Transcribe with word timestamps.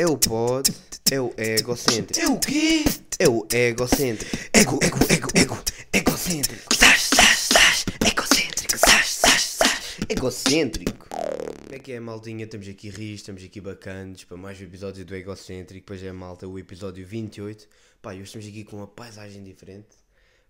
É 0.00 0.06
o 0.06 0.16
pod, 0.16 0.74
é 1.12 1.20
o 1.20 1.30
egocêntrico. 1.36 2.18
É 2.18 2.26
o 2.26 2.40
quê? 2.40 2.84
É 3.18 3.28
o 3.28 3.46
egocêntrico. 3.52 4.34
Ego, 4.50 4.78
ego, 4.82 4.96
ego, 5.12 5.28
ego, 5.34 5.62
egocêntrico. 5.92 6.74
Sás, 6.74 7.02
sás, 7.14 7.38
sás, 7.52 7.84
egocêntrico. 8.10 8.78
Sás, 8.78 9.06
sás, 9.08 9.42
sás. 9.42 9.98
Egocêntrico. 10.08 11.06
Como 11.06 11.74
é 11.74 11.78
que 11.78 11.92
é, 11.92 12.00
maltinha? 12.00 12.46
Estamos 12.46 12.66
aqui 12.66 12.88
rios, 12.88 13.20
estamos 13.20 13.44
aqui 13.44 13.60
bacanas 13.60 14.24
para 14.24 14.38
mais 14.38 14.58
um 14.58 14.64
episódio 14.64 15.04
do 15.04 15.14
Egocêntrico. 15.14 15.84
Depois 15.84 16.02
é, 16.02 16.10
malta, 16.12 16.48
o 16.48 16.58
episódio 16.58 17.06
28. 17.06 17.68
Pá, 18.00 18.12
hoje 18.12 18.22
estamos 18.22 18.46
aqui 18.46 18.64
com 18.64 18.78
uma 18.78 18.86
paisagem 18.86 19.44
diferente. 19.44 19.98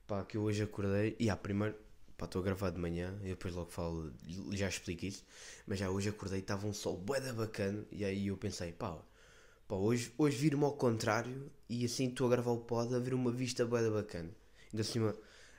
Pá, 0.07 0.25
que 0.25 0.37
eu 0.37 0.43
hoje 0.43 0.63
acordei. 0.63 1.17
E, 1.19 1.29
ah, 1.29 1.37
primeiro, 1.37 1.75
pá, 2.17 2.27
estou 2.27 2.41
a 2.41 2.45
gravar 2.45 2.71
de 2.71 2.79
manhã. 2.79 3.19
E 3.25 3.31
depois 3.31 3.53
logo 3.53 3.73
falo, 3.73 4.13
já 4.53 4.69
explico 4.69 5.07
isso. 5.07 5.25
Mas 5.67 5.81
já 5.81 5.91
hoje 5.91 6.09
acordei 6.09 6.39
e 6.39 6.41
estava 6.41 6.69
um 6.69 6.73
sol 6.73 6.97
bué 6.97 7.21
bacana. 7.33 7.85
E 7.91 8.05
aí 8.05 8.29
eu 8.29 8.37
pensei, 8.37 8.71
pá, 8.71 8.97
pá 9.71 9.77
hoje, 9.77 10.13
hoje 10.19 10.37
vir-me 10.37 10.65
ao 10.65 10.73
contrário. 10.73 11.49
E 11.69 11.85
assim 11.85 12.09
estou 12.09 12.27
a 12.27 12.31
gravar 12.31 12.51
o 12.51 12.59
pod 12.59 12.93
a 12.93 12.99
ver 12.99 13.15
uma 13.15 13.31
vista 13.31 13.65
da 13.65 13.91
bacana. 13.91 14.29
Ainda 14.73 14.83
assim, 14.83 14.99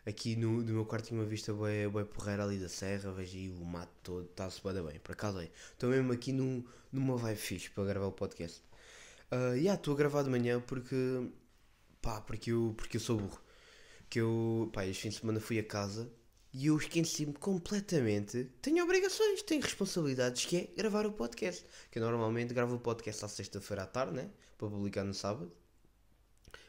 aqui 0.05 0.35
no, 0.35 0.61
no 0.61 0.73
meu 0.73 0.85
quarto 0.85 1.07
tinha 1.07 1.19
uma 1.19 1.25
vista 1.25 1.53
bué 1.53 1.87
porreira 2.03 2.43
ali 2.43 2.59
da 2.59 2.67
serra. 2.67 3.13
Vejo 3.13 3.37
aí 3.37 3.49
o 3.49 3.63
mato 3.63 3.91
todo, 4.03 4.25
está-se 4.25 4.61
da 4.61 4.83
bem. 4.83 4.99
Por 4.99 5.13
acaso, 5.13 5.39
estou 5.41 5.89
mesmo 5.89 6.11
aqui 6.11 6.33
num, 6.33 6.61
numa 6.91 7.15
vibe 7.15 7.37
fixe 7.37 7.69
para 7.69 7.85
gravar 7.85 8.07
o 8.07 8.11
podcast. 8.11 8.61
Uh, 9.31 9.55
yeah, 9.55 9.75
estou 9.75 9.93
a 9.93 9.97
gravar 9.97 10.23
de 10.23 10.29
manhã 10.29 10.59
porque 10.59 11.31
pá, 12.01 12.19
porque 12.19 12.51
eu, 12.51 12.73
porque 12.75 12.97
eu 12.97 13.01
sou 13.01 13.17
burro. 13.17 13.41
Que 14.09 14.19
eu, 14.19 14.69
pá, 14.73 14.85
este 14.85 15.03
fim 15.03 15.09
de 15.09 15.15
semana 15.15 15.39
fui 15.39 15.57
a 15.57 15.63
casa 15.63 16.11
e 16.53 16.67
eu 16.67 16.77
esqueci-me 16.77 17.33
completamente. 17.33 18.45
Tenho 18.61 18.83
obrigações, 18.83 19.41
tenho 19.43 19.61
responsabilidades, 19.61 20.45
que 20.45 20.57
é 20.57 20.63
gravar 20.75 21.05
o 21.05 21.11
podcast. 21.13 21.65
Que 21.89 21.99
eu 21.99 22.03
normalmente 22.03 22.53
gravo 22.53 22.75
o 22.75 22.79
podcast 22.79 23.23
à 23.25 23.27
sexta-feira 23.27 23.83
à 23.83 23.87
tarde, 23.87 24.13
né? 24.15 24.29
Para 24.57 24.69
publicar 24.69 25.03
no 25.03 25.13
sábado. 25.13 25.51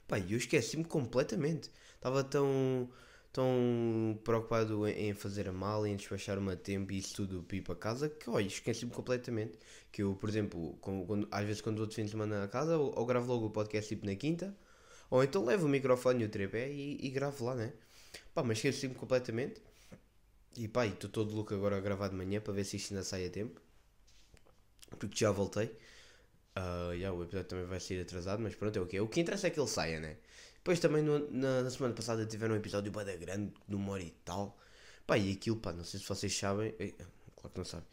Pá, 0.07 0.19
e 0.19 0.33
eu 0.33 0.39
esqueci-me 0.39 0.85
completamente. 0.85 1.71
Estava 1.95 2.23
tão, 2.25 2.89
tão 3.33 4.19
preocupado 4.25 4.87
em, 4.87 5.15
fazer 5.15 5.49
a 5.49 5.53
mala, 5.53 5.89
em 5.89 5.97
despachar-me 5.97 6.53
a 6.53 6.57
tempo 6.57 6.93
e 6.93 6.99
isso 6.99 7.15
tudo 7.17 7.43
para 7.43 7.57
ir 7.57 7.63
para 7.63 7.75
casa, 7.75 8.09
que, 8.09 8.29
olha, 8.31 8.47
esqueci-me 8.47 8.91
completamente. 8.93 9.59
Que 9.91 10.03
eu, 10.03 10.15
por 10.15 10.29
exemplo, 10.29 10.77
quando, 10.81 11.07
quando- 11.07 11.29
às 11.31 11.45
vezes 11.45 11.61
quando 11.61 11.79
vou 11.79 11.87
de 11.87 11.95
fim 11.95 12.05
de 12.05 12.11
semana 12.11 12.45
a 12.45 12.49
casa, 12.49 12.77
ou, 12.79 12.93
ou 12.99 13.07
gravo 13.07 13.33
logo 13.33 13.47
o 13.47 13.51
podcast 13.51 13.89
tipo 13.89 14.07
na 14.07 14.15
quinta, 14.17 14.57
ou 15.11 15.23
então 15.25 15.45
levo 15.45 15.67
o 15.67 15.69
microfone 15.69 16.23
e 16.23 16.27
o 16.27 16.29
tripé 16.29 16.71
e, 16.71 16.99
e 17.05 17.11
gravo 17.11 17.45
lá, 17.45 17.55
né? 17.55 17.73
Pá, 18.35 18.43
mas 18.43 18.59
esqueci-me 18.59 18.95
completamente. 18.95 19.61
E 20.57 20.69
pá, 20.69 20.87
estou 20.87 21.11
todo 21.11 21.35
louco 21.35 21.55
agora 21.55 21.77
a 21.77 21.81
gravar 21.81 22.09
de 22.09 22.15
manhã 22.17 22.41
para 22.41 22.53
ver 22.53 22.65
se 22.65 22.77
isto 22.77 22.93
ainda 22.93 23.05
sai 23.05 23.27
a 23.27 23.31
tempo. 23.31 23.61
Porque 24.99 25.17
já 25.17 25.31
voltei. 25.31 25.75
Ah, 26.57 26.93
já, 26.99 27.13
o 27.13 27.23
episódio 27.25 27.49
também 27.49 27.67
vai 27.67 27.81
sair 27.81 28.03
atrasado, 28.03 28.43
mas 28.43 28.55
pronto, 28.55 28.79
é 28.79 28.83
o 28.83 28.87
que 28.87 29.01
O 29.01 29.09
que 29.09 29.21
interessa 29.21 29.49
é 29.49 29.51
que 29.51 29.61
ele 29.61 29.69
saia, 29.69 30.01
né? 30.01 30.19
Depois 30.57 30.81
também 30.81 31.03
no- 31.03 31.31
na, 31.31 31.63
na 31.63 31.71
semana 31.71 31.95
passada 31.95 32.27
tiveram 32.27 32.55
um 32.55 32.59
episódio 32.59 32.93
bada 32.93 33.17
grande, 33.17 33.53
de 33.69 33.77
hora 33.77 34.03
e 34.03 34.11
tal. 34.25 34.59
Pá, 35.07 35.19
e 35.19 35.33
aquilo, 35.33 35.57
pá, 35.59 35.73
não 35.73 35.85
sei 35.85 36.01
se 36.01 36.07
vocês 36.09 36.37
sabem. 36.37 36.73
Claro 37.37 37.51
que 37.53 37.59
não 37.59 37.65
sabem. 37.65 37.87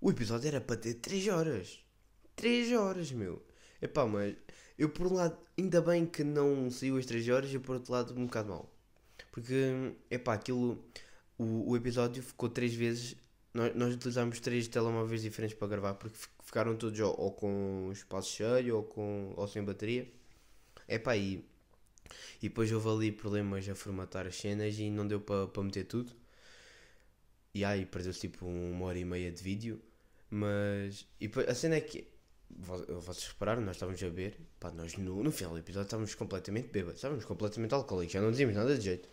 O 0.00 0.10
episódio 0.10 0.48
era 0.48 0.60
para 0.60 0.76
ter 0.76 0.94
3 0.94 1.28
horas. 1.28 1.80
3 2.36 2.72
horas, 2.72 3.12
meu. 3.12 3.42
Epá, 3.82 4.06
mas 4.06 4.36
eu 4.78 4.90
por 4.90 5.06
um 5.08 5.14
lado, 5.14 5.38
ainda 5.58 5.80
bem 5.82 6.06
que 6.06 6.24
não 6.24 6.70
saiu 6.70 6.96
as 6.98 7.06
3 7.06 7.28
horas 7.28 7.52
e 7.54 7.58
por 7.58 7.76
outro 7.76 7.92
lado, 7.92 8.14
um 8.18 8.26
bocado 8.26 8.50
mal. 8.50 8.72
Porque, 9.32 9.94
epá, 10.10 10.34
aquilo. 10.34 10.84
O, 11.38 11.70
o 11.72 11.76
episódio 11.76 12.22
ficou 12.22 12.48
3 12.48 12.74
vezes. 12.74 13.16
Nós, 13.52 13.74
nós 13.74 13.94
utilizámos 13.94 14.38
3 14.40 14.68
telemóveis 14.68 15.22
diferentes 15.22 15.56
para 15.56 15.68
gravar 15.68 15.94
porque 15.94 16.16
fi- 16.16 16.28
ficaram 16.44 16.76
todos 16.76 16.98
ou, 17.00 17.14
ou 17.18 17.32
com 17.32 17.90
espaço 17.92 18.30
cheio 18.30 18.76
ou, 18.76 18.82
com, 18.84 19.32
ou 19.36 19.46
sem 19.48 19.62
bateria. 19.64 20.10
Epá, 20.88 21.16
e. 21.16 21.44
E 22.40 22.48
depois 22.48 22.70
houve 22.70 22.88
ali 22.88 23.12
problemas 23.12 23.68
a 23.68 23.74
formatar 23.74 24.26
as 24.26 24.36
cenas 24.36 24.78
e 24.78 24.88
não 24.90 25.06
deu 25.06 25.20
para 25.20 25.62
meter 25.62 25.84
tudo. 25.84 26.12
E 27.54 27.64
aí 27.64 27.86
perdeu-se 27.86 28.20
tipo 28.20 28.46
uma 28.46 28.86
hora 28.86 28.98
e 28.98 29.04
meia 29.04 29.30
de 29.32 29.42
vídeo. 29.42 29.80
Mas. 30.30 31.06
E 31.20 31.30
a 31.48 31.54
cena 31.54 31.76
é 31.76 31.80
que. 31.80 32.06
vo- 32.50 33.00
Vocês 33.00 33.28
repararam, 33.28 33.62
nós 33.62 33.76
estávamos 33.76 34.02
a 34.02 34.08
ver. 34.08 34.38
Pá, 34.60 34.70
nós 34.70 34.96
no, 34.96 35.22
no 35.22 35.32
final 35.32 35.52
do 35.54 35.58
episódio 35.58 35.86
estávamos 35.86 36.14
completamente 36.14 36.68
bêbados. 36.68 36.96
Estávamos 36.98 37.24
completamente 37.24 37.74
alcoólicos. 37.74 38.12
Já 38.12 38.20
não 38.20 38.30
dizíamos 38.30 38.54
nada 38.56 38.76
de 38.76 38.84
jeito. 38.84 39.08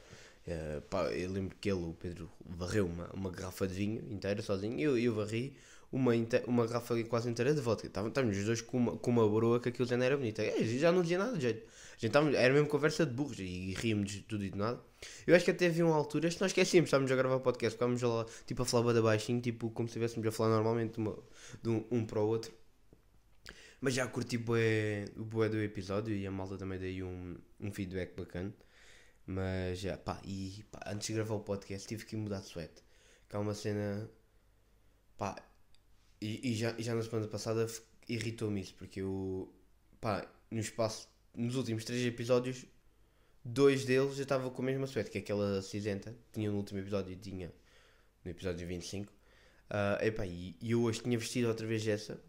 Eh, 0.45 0.81
pá, 0.89 1.05
eu 1.11 1.31
lembro 1.31 1.55
que 1.59 1.69
ele, 1.71 1.79
o 1.83 1.93
Pedro, 1.93 2.29
varreu 2.45 2.85
uma, 2.85 3.07
uma 3.13 3.31
garrafa 3.31 3.67
de 3.67 3.73
vinho 3.73 4.03
inteira 4.11 4.41
sozinho. 4.41 4.79
Eu, 4.79 4.97
eu 4.97 5.13
varri 5.13 5.55
uma, 5.91 6.15
inte- 6.15 6.43
uma 6.47 6.65
garrafa 6.67 7.01
quase 7.05 7.29
inteira 7.29 7.53
de 7.53 7.61
vodka. 7.61 7.87
Estávamos 7.87 8.37
os 8.37 8.45
dois 8.45 8.61
com 8.61 8.77
uma, 8.77 8.97
com 8.97 9.11
uma 9.11 9.27
broa 9.29 9.59
que 9.59 9.69
aquilo 9.69 9.87
já 9.87 9.95
não 9.97 10.05
era 10.05 10.17
bonito. 10.17 10.39
É, 10.39 10.63
já 10.63 10.91
não 10.91 11.01
dizia 11.01 11.17
nada 11.17 11.33
de 11.37 11.41
jeito. 11.41 11.65
A 11.65 11.93
gente 11.95 12.07
estávamos- 12.07 12.35
era 12.35 12.53
mesmo 12.53 12.67
conversa 12.67 13.05
de 13.05 13.13
burros 13.13 13.39
e 13.39 13.73
ríamos 13.77 14.11
de 14.11 14.21
tudo 14.21 14.43
e 14.43 14.49
de 14.49 14.57
nada. 14.57 14.81
Eu 15.27 15.35
acho 15.35 15.45
que 15.45 15.51
até 15.51 15.67
havia 15.67 15.85
uma 15.85 15.95
altura, 15.95 16.29
se 16.31 16.39
nós 16.41 16.51
esquecíamos, 16.51 16.87
estávamos 16.87 17.11
a 17.11 17.15
gravar 17.15 17.39
podcast, 17.39 17.75
ficávamos 17.75 18.01
lá 18.01 18.25
tipo 18.45 18.61
a 18.63 18.65
falar 18.65 19.01
baixinho, 19.01 19.39
tipo 19.41 19.69
como 19.71 19.87
se 19.87 19.91
estivéssemos 19.91 20.27
a 20.27 20.31
falar 20.31 20.49
normalmente 20.55 20.97
uma- 20.97 21.17
de 21.61 21.69
um, 21.69 21.85
um 21.91 22.05
para 22.05 22.19
o 22.19 22.27
outro. 22.27 22.51
Mas 23.81 23.93
já 23.93 24.07
curti 24.07 24.37
bué, 24.37 25.05
o 25.17 25.23
bué 25.25 25.49
do 25.49 25.61
episódio 25.61 26.15
e 26.15 26.25
a 26.25 26.31
malta 26.31 26.57
também 26.57 26.79
dei 26.79 27.03
um, 27.03 27.35
um 27.59 27.71
feedback 27.71 28.15
bacana. 28.15 28.53
Mas 29.25 29.79
já, 29.79 29.97
pá, 29.97 30.21
e 30.25 30.65
pá, 30.71 30.79
antes 30.87 31.07
de 31.07 31.13
gravar 31.13 31.35
o 31.35 31.39
podcast 31.41 31.87
tive 31.87 32.05
que 32.05 32.15
mudar 32.15 32.41
de 32.41 32.47
suéte. 32.47 32.83
Que 33.29 33.35
há 33.35 33.39
uma 33.39 33.53
cena, 33.53 34.09
pá, 35.17 35.35
e, 36.21 36.51
e 36.51 36.55
já, 36.55 36.71
e 36.77 36.83
já 36.83 36.95
na 36.95 37.01
semana 37.03 37.27
passada 37.27 37.67
irritou-me 38.07 38.61
isso, 38.61 38.75
porque 38.75 39.01
eu, 39.01 39.53
pá, 40.01 40.25
no 40.51 40.59
espaço, 40.59 41.09
nos 41.33 41.55
últimos 41.55 41.85
três 41.85 42.05
episódios, 42.05 42.65
dois 43.43 43.85
deles 43.85 44.17
eu 44.17 44.23
estava 44.23 44.49
com 44.49 44.61
a 44.61 44.65
mesma 44.65 44.87
suéte, 44.87 45.09
que 45.11 45.17
é 45.17 45.21
aquela 45.21 45.61
cinzenta, 45.61 46.15
tinha 46.31 46.49
no 46.51 46.57
último 46.57 46.79
episódio 46.79 47.15
tinha 47.17 47.53
no 48.23 48.31
episódio 48.31 48.67
25. 48.67 49.11
Ah, 49.69 49.99
epá, 50.01 50.25
e, 50.25 50.55
e 50.61 50.71
eu 50.71 50.81
hoje 50.83 51.01
tinha 51.01 51.17
vestido 51.17 51.47
outra 51.47 51.65
vez 51.65 51.87
essa, 51.87 52.21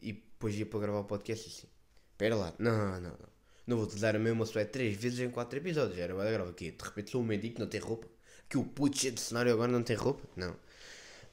e 0.00 0.12
depois 0.12 0.56
ia 0.56 0.66
para 0.66 0.80
gravar 0.80 1.00
o 1.00 1.04
podcast 1.04 1.48
e 1.48 1.52
assim, 1.52 1.68
espera 2.12 2.36
lá, 2.36 2.54
não, 2.58 3.00
não, 3.00 3.10
não. 3.10 3.35
Não 3.66 3.76
vou 3.76 3.86
utilizar 3.86 4.14
a 4.14 4.18
mesma 4.18 4.46
suéte 4.46 4.70
três 4.72 4.96
vezes 4.96 5.18
em 5.20 5.30
quatro 5.30 5.58
episódios. 5.58 5.98
Era 5.98 6.14
uma 6.14 6.24
grava 6.24 6.50
aqui. 6.50 6.70
De 6.70 6.84
repente 6.84 7.10
sou 7.10 7.20
um 7.22 7.24
médico, 7.24 7.60
não 7.60 7.66
tem 7.66 7.80
roupa. 7.80 8.06
Que 8.48 8.56
o 8.56 8.64
puto 8.64 8.96
cheio 8.96 9.12
de 9.12 9.20
cenário 9.20 9.52
agora 9.52 9.72
não 9.72 9.82
tem 9.82 9.96
roupa. 9.96 10.22
Não. 10.36 10.56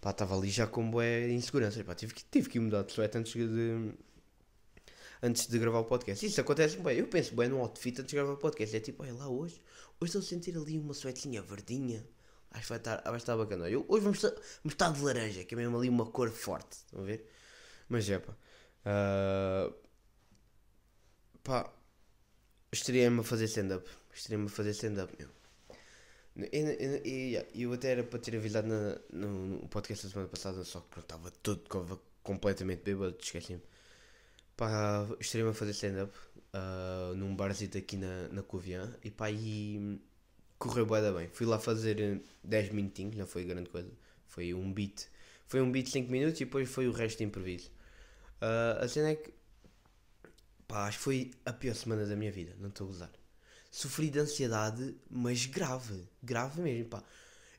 Pá, 0.02 0.10
estava 0.12 0.36
ali 0.36 0.50
já 0.50 0.66
com 0.68 0.90
boé 0.90 1.30
insegurança. 1.30 1.84
Pá, 1.84 1.94
tive 1.94 2.14
que, 2.14 2.24
tive 2.26 2.50
que 2.50 2.60
mudar 2.60 2.84
de 2.84 2.92
suéte 2.92 3.18
antes 3.18 3.34
de. 3.34 3.94
Antes 5.22 5.48
de 5.48 5.60
gravar 5.60 5.80
o 5.80 5.86
podcast. 5.86 6.26
Isso 6.26 6.42
acontece 6.42 6.78
bem. 6.78 6.98
Eu 6.98 7.08
penso 7.08 7.36
bem 7.36 7.48
no 7.50 7.60
outfit 7.60 8.02
antes 8.02 8.10
de 8.10 8.16
gravar 8.16 8.34
o 8.34 8.38
podcast. 8.38 8.76
É 8.76 8.80
tipo, 8.80 9.04
olha 9.04 9.14
lá 9.14 9.30
hoje. 9.30 9.62
Hoje 10.02 10.10
estou 10.10 10.20
a 10.20 10.24
sentir 10.24 10.58
ali 10.58 10.78
uma 10.78 10.94
suetinha 10.94 11.42
verdinha. 11.42 12.06
Acho 12.52 12.64
que 12.64 12.70
vai 12.70 12.78
estar, 12.80 13.02
vai 13.04 13.18
estar 13.18 13.38
bacana. 13.38 13.70
Eu, 13.70 13.86
hoje 13.88 14.04
vamos 14.04 14.18
estar, 14.24 14.32
vamos 14.64 14.74
estar 14.74 14.92
de 14.92 15.02
laranja, 15.02 15.44
que 15.44 15.56
é 15.56 15.58
mesmo 15.58 15.78
ali 15.78 15.90
uma 15.90 16.06
cor 16.06 16.30
forte. 16.30 16.78
Estão 16.78 17.02
a 17.02 17.04
ver? 17.04 17.26
Mas 17.88 18.10
é 18.10 18.20
pá. 18.20 18.36
Ah, 18.86 19.72
pá, 21.44 21.74
estreia-me 22.74 23.20
a 23.22 23.24
fazer 23.24 23.46
stand-up. 23.46 23.90
Estreia-me 24.14 24.48
a 24.48 24.50
fazer 24.50 24.72
stand-up, 24.72 25.14
meu. 25.18 25.30
E, 26.52 27.46
eu 27.56 27.72
até 27.74 27.92
era 27.92 28.04
para 28.04 28.20
ter 28.20 28.36
avisado 28.36 28.68
na- 28.68 28.98
no, 29.12 29.48
no 29.62 29.68
podcast 29.68 30.06
da 30.06 30.12
semana 30.12 30.30
passada, 30.30 30.64
só 30.64 30.80
que 30.82 30.88
pronto, 30.90 31.04
estava 31.06 31.32
todo 31.32 31.62
co- 31.70 32.02
completamente 32.24 32.82
bêbado, 32.84 33.16
esqueci-me. 33.20 33.62
Pá, 34.58 35.06
estreia-me 35.20 35.52
a 35.52 35.54
fazer 35.54 35.72
stand-up 35.72 36.14
ah, 36.54 37.14
num 37.16 37.36
barzito 37.36 37.78
aqui 37.78 37.98
na, 37.98 38.28
na 38.30 38.44
Covilhã 38.44 38.96
e 39.04 39.12
pá, 39.12 39.30
e 39.32 40.00
correu 40.58 40.86
da 40.86 41.12
bem. 41.12 41.28
Fui 41.30 41.46
lá 41.46 41.60
fazer 41.60 42.00
eh, 42.00 42.20
10 42.44 42.70
minutinhos, 42.72 43.16
não 43.16 43.28
foi 43.28 43.44
grande 43.46 43.70
coisa. 43.70 43.92
Foi 44.28 44.54
um 44.54 44.72
beat. 44.74 45.08
Foi 45.48 45.62
um 45.62 45.72
beat 45.72 45.86
de 45.88 45.92
5 45.92 46.12
minutos 46.12 46.42
e 46.42 46.46
depois 46.46 46.70
foi 46.70 46.88
o 46.88 46.92
resto 46.92 47.20
de 47.20 47.26
improviso. 47.26 47.72
Ah, 48.42 48.80
a 48.82 48.88
cena 48.88 49.10
é 49.10 49.16
que 49.16 49.32
Pá, 50.74 50.88
acho 50.88 50.98
que 50.98 51.04
foi 51.04 51.32
a 51.46 51.54
pior 51.54 51.76
semana 51.76 52.04
da 52.04 52.16
minha 52.16 52.32
vida, 52.32 52.56
não 52.60 52.70
estou 52.70 52.86
a 52.86 52.88
gozar. 52.88 53.12
Sofri 53.70 54.10
de 54.10 54.18
ansiedade, 54.20 54.96
mas 55.10 55.46
grave, 55.46 56.04
grave 56.24 56.62
mesmo, 56.62 56.90
pá. 56.90 57.04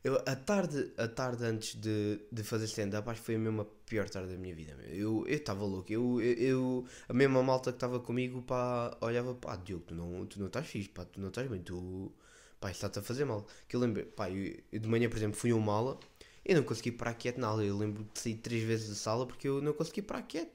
Eu, 0.03 0.17
a 0.27 0.35
tarde, 0.35 0.93
a 0.99 1.07
tarde 1.07 1.45
antes 1.45 1.77
de, 1.77 2.19
de 2.31 2.43
fazer 2.43 2.65
stand-up, 2.67 3.09
acho 3.09 3.21
que 3.21 3.27
foi 3.27 3.37
a 3.37 3.39
mesma 3.39 3.65
pior 3.87 4.09
tarde 4.11 4.33
da 4.33 4.37
minha 4.39 4.53
vida. 4.55 4.73
Eu 4.91 5.25
estava 5.29 5.65
louco, 5.65 5.93
eu, 5.93 6.21
eu, 6.21 6.35
eu- 6.35 6.87
a 7.09 7.13
mesma 7.15 7.41
malta 7.41 7.71
que 7.71 7.77
estava 7.77 8.01
comigo, 8.01 8.43
pá, 8.43 8.97
olhava, 9.01 9.33
pá, 9.35 9.55
Diogo, 9.57 9.85
tu 9.87 9.95
não, 9.95 10.27
tu 10.27 10.41
não 10.41 10.49
estás 10.49 10.67
fixe, 10.67 10.89
pá, 10.89 11.05
tu 11.05 11.21
não 11.21 11.29
estás 11.29 11.49
bem, 11.49 11.63
tu, 11.63 12.13
pá, 12.61 12.71
isso 12.73 12.79
está-te 12.79 12.99
a 12.99 13.03
fazer 13.03 13.25
mal. 13.25 13.47
Que 13.69 13.77
eu 13.77 13.81
lembro, 13.81 14.05
pá, 14.07 14.29
eu, 14.29 14.57
eu 14.73 14.81
de 14.81 14.89
manhã, 14.89 15.09
por 15.09 15.17
exemplo, 15.17 15.39
fui 15.39 15.53
a 15.53 15.57
uma 15.57 15.73
aula, 15.73 16.01
eu 16.45 16.57
não 16.57 16.65
consegui 16.65 16.91
parar 16.93 17.15
quieto 17.15 17.39
na 17.39 17.47
aula, 17.47 17.65
eu 17.65 17.79
lembro 17.79 18.05
de 18.13 18.19
sair 18.21 18.35
três 18.37 18.65
vezes 18.65 18.89
da 18.89 18.95
sala 18.97 19.25
porque 19.27 19.47
eu 19.49 19.63
não 19.63 19.73
consegui 19.73 20.03
parar 20.03 20.23
quieto 20.23 20.51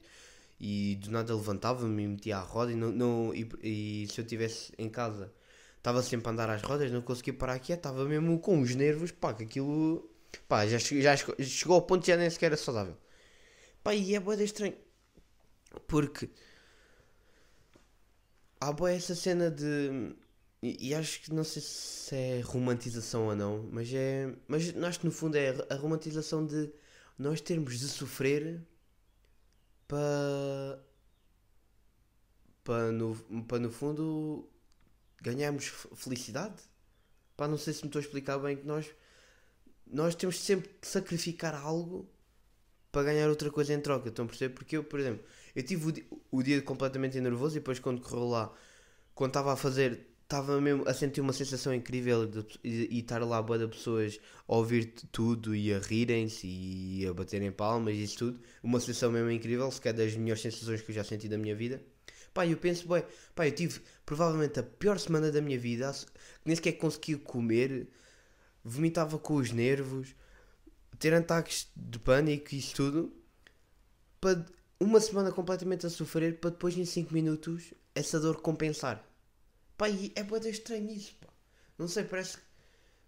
e 0.60 0.96
do 0.96 1.10
nada 1.10 1.34
levantava-me 1.34 2.02
e 2.04 2.08
metia 2.08 2.38
à 2.38 2.40
roda 2.42 2.72
e, 2.72 2.76
não, 2.76 2.90
não, 2.92 3.34
e, 3.34 3.48
e 3.62 4.06
se 4.08 4.20
eu 4.20 4.24
estivesse 4.24 4.72
em 4.78 4.88
casa 4.88 5.32
estava 5.78 6.02
sempre 6.02 6.28
a 6.28 6.32
andar 6.32 6.50
às 6.50 6.62
rodas, 6.62 6.90
não 6.92 7.00
conseguia 7.02 7.32
parar 7.34 7.54
aqui, 7.54 7.72
estava 7.72 8.04
mesmo 8.04 8.38
com 8.40 8.60
os 8.60 8.74
nervos, 8.74 9.10
pá, 9.12 9.32
que 9.34 9.44
aquilo 9.44 10.10
pá, 10.48 10.66
já, 10.66 10.78
já 10.78 11.16
chegou- 11.16 11.36
chegou 11.42 11.76
ao 11.76 11.82
ponto 11.82 12.02
de 12.02 12.08
já 12.08 12.16
nem 12.16 12.28
sequer 12.30 12.46
era 12.46 12.56
saudável. 12.58 12.96
Pá, 13.82 13.94
e 13.94 14.14
é 14.14 14.20
boeda 14.20 14.44
estranho 14.44 14.74
porque 15.86 16.28
há 18.60 18.72
boa 18.72 18.92
essa 18.92 19.14
cena 19.14 19.50
de. 19.50 20.14
E, 20.62 20.88
e 20.90 20.94
acho 20.94 21.22
que 21.22 21.32
não 21.32 21.44
sei 21.44 21.62
se 21.62 22.14
é 22.14 22.40
romantização 22.40 23.26
ou 23.26 23.36
não, 23.36 23.68
mas 23.72 23.92
é. 23.92 24.32
Mas 24.48 24.74
acho 24.84 25.00
que 25.00 25.06
no 25.06 25.12
fundo 25.12 25.36
é 25.36 25.54
a 25.70 25.74
romantização 25.76 26.44
de 26.46 26.70
nós 27.18 27.40
termos 27.40 27.78
de 27.78 27.88
sofrer 27.88 28.60
para. 29.90 30.80
para 32.64 32.92
no, 32.92 33.16
para 33.46 33.58
no 33.58 33.70
fundo 33.70 34.48
ganharmos 35.22 35.66
felicidade. 35.94 36.62
Pá, 37.36 37.48
não 37.48 37.58
sei 37.58 37.72
se 37.74 37.82
me 37.82 37.88
estou 37.88 38.00
a 38.00 38.04
explicar 38.04 38.38
bem 38.38 38.56
que 38.58 38.66
nós. 38.66 38.86
Nós 39.86 40.14
temos 40.14 40.38
sempre 40.40 40.70
de 40.80 40.86
sacrificar 40.88 41.54
algo 41.54 42.08
para 42.92 43.04
ganhar 43.04 43.28
outra 43.30 43.50
coisa 43.50 43.74
em 43.74 43.80
troca. 43.80 44.10
Estão 44.10 44.26
a 44.26 44.28
perceber? 44.28 44.54
Porque 44.54 44.76
eu, 44.76 44.84
por 44.84 45.00
exemplo, 45.00 45.24
eu 45.56 45.64
tive 45.64 45.86
o, 45.88 45.92
di- 45.92 46.06
o 46.30 46.42
dia 46.42 46.62
completamente 46.62 47.20
nervoso 47.20 47.56
e 47.56 47.60
depois 47.60 47.80
quando 47.80 48.02
correu 48.02 48.28
lá, 48.28 48.54
quando 49.14 49.30
estava 49.30 49.54
a 49.54 49.56
fazer, 49.56 50.09
estava 50.30 50.60
mesmo 50.60 50.88
a 50.88 50.94
sentir 50.94 51.20
uma 51.20 51.32
sensação 51.32 51.74
incrível 51.74 52.24
de, 52.24 52.46
e, 52.62 53.00
estar 53.00 53.20
lá 53.24 53.42
boa 53.42 53.58
de 53.58 53.66
pessoas 53.66 54.20
a 54.46 54.54
ouvir 54.54 54.94
tudo 55.10 55.56
e 55.56 55.74
a 55.74 55.80
rirem-se 55.80 56.46
e 56.46 57.04
a 57.04 57.12
baterem 57.12 57.50
palmas 57.50 57.96
e 57.96 58.04
isso 58.04 58.18
tudo. 58.18 58.40
Uma 58.62 58.78
sensação 58.78 59.10
mesmo 59.10 59.28
incrível, 59.28 59.68
se 59.72 59.80
calhar 59.80 59.98
das 59.98 60.14
melhores 60.14 60.40
sensações 60.40 60.82
que 60.82 60.92
eu 60.92 60.94
já 60.94 61.02
senti 61.02 61.28
da 61.28 61.36
minha 61.36 61.56
vida. 61.56 61.82
Pá, 62.32 62.46
eu 62.46 62.56
penso, 62.56 62.86
bem, 62.86 63.02
pá, 63.34 63.48
eu 63.48 63.52
tive 63.52 63.80
provavelmente 64.06 64.60
a 64.60 64.62
pior 64.62 65.00
semana 65.00 65.32
da 65.32 65.40
minha 65.40 65.58
vida, 65.58 65.92
nem 66.44 66.54
sequer 66.54 66.72
conseguia 66.74 67.18
comer, 67.18 67.88
vomitava 68.62 69.18
com 69.18 69.34
os 69.34 69.50
nervos, 69.50 70.14
ter 71.00 71.12
ataques 71.12 71.68
de 71.74 71.98
pânico 71.98 72.54
e 72.54 72.58
isso 72.58 72.76
tudo, 72.76 73.12
para 74.20 74.46
uma 74.78 75.00
semana 75.00 75.32
completamente 75.32 75.86
a 75.86 75.90
sofrer, 75.90 76.38
para 76.38 76.50
depois 76.50 76.78
em 76.78 76.84
5 76.84 77.12
minutos 77.12 77.74
essa 77.96 78.20
dor 78.20 78.40
compensar. 78.40 79.09
Pá, 79.80 79.88
e 79.88 80.12
é 80.14 80.22
boa 80.22 80.46
estranho 80.46 80.90
isso, 80.90 81.14
pá. 81.14 81.28
Não 81.78 81.88
sei, 81.88 82.04
parece 82.04 82.36
que 82.36 82.42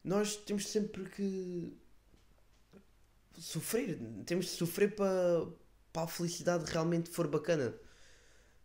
nós 0.02 0.36
temos 0.36 0.66
sempre 0.66 1.04
que 1.10 1.70
sofrer, 3.38 3.98
temos 4.24 4.46
de 4.46 4.52
sofrer 4.52 4.94
para, 4.94 5.48
para 5.92 6.04
a 6.04 6.06
felicidade 6.06 6.64
realmente 6.72 7.10
for 7.10 7.28
bacana. 7.28 7.74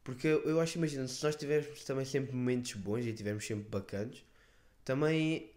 Porque 0.06 0.26
eu, 0.26 0.42
eu 0.44 0.62
acho, 0.62 0.78
imagina, 0.78 1.06
se 1.06 1.22
nós 1.22 1.36
tivermos 1.36 1.84
também 1.84 2.06
sempre 2.06 2.34
momentos 2.34 2.72
bons 2.76 3.06
e 3.06 3.12
tivermos 3.12 3.46
sempre 3.46 3.70
bacanos, 3.70 4.24
também 4.86 5.52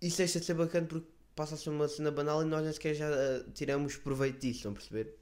isso 0.00 0.18
deixa 0.18 0.40
de 0.40 0.46
ser 0.46 0.54
bacana 0.54 0.88
porque 0.88 1.06
passa 1.36 1.54
a 1.54 1.58
ser 1.58 1.70
uma 1.70 1.86
cena 1.86 2.10
banal 2.10 2.42
e 2.42 2.46
nós 2.46 2.64
nem 2.64 2.72
sequer 2.72 2.94
já 2.96 3.06
eh, 3.08 3.44
tiramos 3.54 3.96
proveito 3.96 4.40
disso, 4.40 4.56
estão 4.56 4.72
a 4.72 4.74
perceber? 4.74 5.21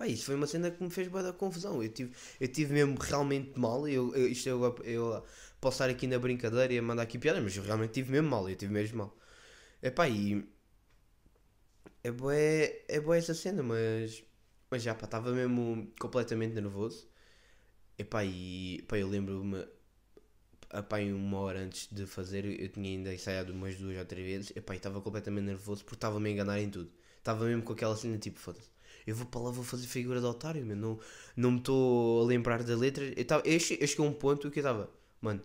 Pá, 0.00 0.06
isso 0.06 0.24
foi 0.24 0.34
uma 0.34 0.46
cena 0.46 0.70
que 0.70 0.82
me 0.82 0.88
fez 0.88 1.08
boa 1.08 1.22
da 1.22 1.30
confusão. 1.30 1.82
Eu 1.82 1.90
tive, 1.90 2.10
eu 2.40 2.48
tive 2.48 2.72
mesmo 2.72 2.96
realmente 2.98 3.58
mal. 3.60 3.86
Eu, 3.86 4.14
eu, 4.16 4.28
isto 4.28 4.48
eu, 4.48 4.74
eu 4.82 5.22
posso 5.60 5.74
estar 5.74 5.90
aqui 5.90 6.06
na 6.06 6.18
brincadeira 6.18 6.72
e 6.72 6.78
a 6.78 6.82
mandar 6.82 7.02
aqui 7.02 7.18
piada, 7.18 7.38
mas 7.38 7.54
eu 7.54 7.62
realmente 7.62 7.92
tive 7.92 8.12
mesmo 8.12 8.30
mal. 8.30 8.48
Eu 8.48 8.56
tive 8.56 8.72
mesmo 8.72 8.96
mal. 8.96 9.14
Epá, 9.82 10.08
e. 10.08 10.42
É 12.02 12.10
boa, 12.10 12.34
é 12.34 13.00
boa 13.00 13.16
essa 13.16 13.34
cena, 13.34 13.62
mas. 13.62 14.24
Mas 14.70 14.82
já, 14.82 14.94
pá, 14.94 15.04
estava 15.04 15.32
mesmo 15.32 15.92
completamente 16.00 16.54
nervoso. 16.54 17.06
Epá, 17.98 18.24
e. 18.24 18.82
Pá, 18.88 18.98
eu 18.98 19.08
lembro-me. 19.08 19.66
Em 20.98 21.12
uma 21.12 21.38
hora 21.40 21.60
antes 21.60 21.88
de 21.92 22.06
fazer, 22.06 22.44
eu 22.46 22.68
tinha 22.70 22.88
ainda 22.90 23.12
ensaiado 23.12 23.52
umas 23.52 23.76
duas 23.76 23.98
ou 23.98 24.04
três 24.06 24.26
vezes. 24.26 24.56
Epá, 24.56 24.74
e 24.74 24.76
estava 24.78 25.00
completamente 25.02 25.44
nervoso 25.44 25.84
porque 25.84 25.96
estava-me 25.96 26.28
a 26.30 26.32
enganar 26.32 26.60
em 26.60 26.70
tudo. 26.70 26.90
Estava 27.18 27.44
mesmo 27.44 27.62
com 27.62 27.72
aquela 27.74 27.96
cena 27.96 28.16
tipo, 28.18 28.38
foda-se. 28.40 28.70
Eu 29.06 29.14
vou 29.14 29.26
para 29.26 29.40
lá, 29.40 29.50
vou 29.50 29.64
fazer 29.64 29.86
figura 29.86 30.20
de 30.20 30.26
otário, 30.26 30.64
meu. 30.64 30.76
Não, 30.76 30.98
não 31.36 31.52
me 31.52 31.58
estou 31.58 32.22
a 32.22 32.24
lembrar 32.24 32.62
da 32.62 32.76
letra. 32.76 33.04
Eu, 33.16 33.24
tava, 33.24 33.42
eu 33.46 33.58
cheguei 33.58 33.88
a 33.98 34.02
um 34.02 34.12
ponto 34.12 34.50
que 34.50 34.58
eu 34.58 34.62
estava, 34.62 34.90
mano, 35.20 35.42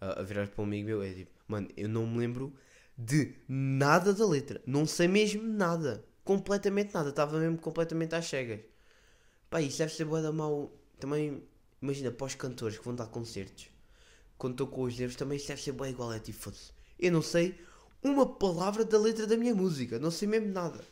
a, 0.00 0.20
a 0.20 0.22
virar 0.22 0.48
para 0.48 0.62
um 0.62 0.64
amigo 0.66 0.86
meu. 0.86 1.02
É 1.02 1.12
tipo, 1.12 1.30
mano, 1.48 1.68
eu 1.76 1.88
não 1.88 2.06
me 2.06 2.18
lembro 2.18 2.52
de 2.96 3.34
nada 3.48 4.12
da 4.12 4.26
letra. 4.26 4.62
Não 4.66 4.86
sei 4.86 5.08
mesmo 5.08 5.42
nada. 5.42 6.04
Completamente 6.24 6.94
nada. 6.94 7.10
Estava 7.10 7.38
mesmo 7.38 7.58
completamente 7.58 8.14
às 8.14 8.26
cegas. 8.26 8.60
Pá, 9.50 9.60
isso 9.60 9.78
deve 9.78 9.92
ser 9.94 10.04
boa 10.04 10.22
da 10.22 10.32
mau. 10.32 10.72
Também, 10.98 11.42
imagina, 11.80 12.10
para 12.10 12.26
os 12.26 12.34
cantores 12.34 12.78
que 12.78 12.84
vão 12.84 12.94
dar 12.94 13.06
concertos, 13.06 13.68
quando 14.38 14.54
estou 14.54 14.66
com 14.66 14.82
os 14.82 14.98
nervos, 14.98 15.16
também 15.16 15.36
isso 15.36 15.48
deve 15.48 15.62
ser 15.62 15.72
boa 15.72 15.88
igual. 15.88 16.12
É 16.12 16.18
tipo, 16.18 16.38
foda-se. 16.38 16.72
Eu 16.98 17.12
não 17.12 17.22
sei 17.22 17.58
uma 18.02 18.26
palavra 18.26 18.84
da 18.84 18.98
letra 18.98 19.26
da 19.26 19.36
minha 19.36 19.54
música. 19.54 19.98
Não 19.98 20.10
sei 20.10 20.28
mesmo 20.28 20.48
nada. 20.52 20.84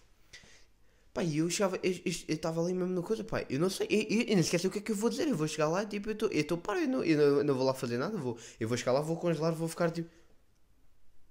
Pá, 1.13 1.23
e 1.23 1.39
eu 1.39 1.49
eu 1.49 2.35
estava 2.35 2.63
ali 2.63 2.73
mesmo 2.73 2.95
na 2.95 3.03
coisa, 3.03 3.23
pá, 3.23 3.45
eu 3.51 3.61
não 3.61 3.69
sei, 3.69 3.87
eu, 3.91 4.19
eu, 4.19 4.39
eu 4.39 4.43
sei 4.45 4.67
o 4.67 4.71
que 4.73 4.79
é 4.79 4.83
que 4.83 4.93
eu 4.93 4.97
vou 4.97 5.11
dizer, 5.11 5.29
eu 5.29 5.37
vou 5.37 5.47
chegar 5.47 5.69
lá, 5.69 5.85
tipo, 5.85 6.09
eu 6.11 6.31
estou, 6.33 6.57
para, 6.57 6.81
eu 6.81 6.89
não, 6.89 7.05
eu 7.05 7.37
não, 7.37 7.45
não 7.45 7.55
vou 7.55 7.67
lá 7.67 7.75
fazer 7.75 7.99
nada, 7.99 8.17
vou, 8.17 8.39
eu 8.59 8.67
vou 8.67 8.79
chegar 8.79 8.93
lá, 8.93 9.01
vou 9.03 9.17
congelar, 9.19 9.53
vou 9.53 9.69
ficar 9.69 9.91
tipo, 9.91 10.09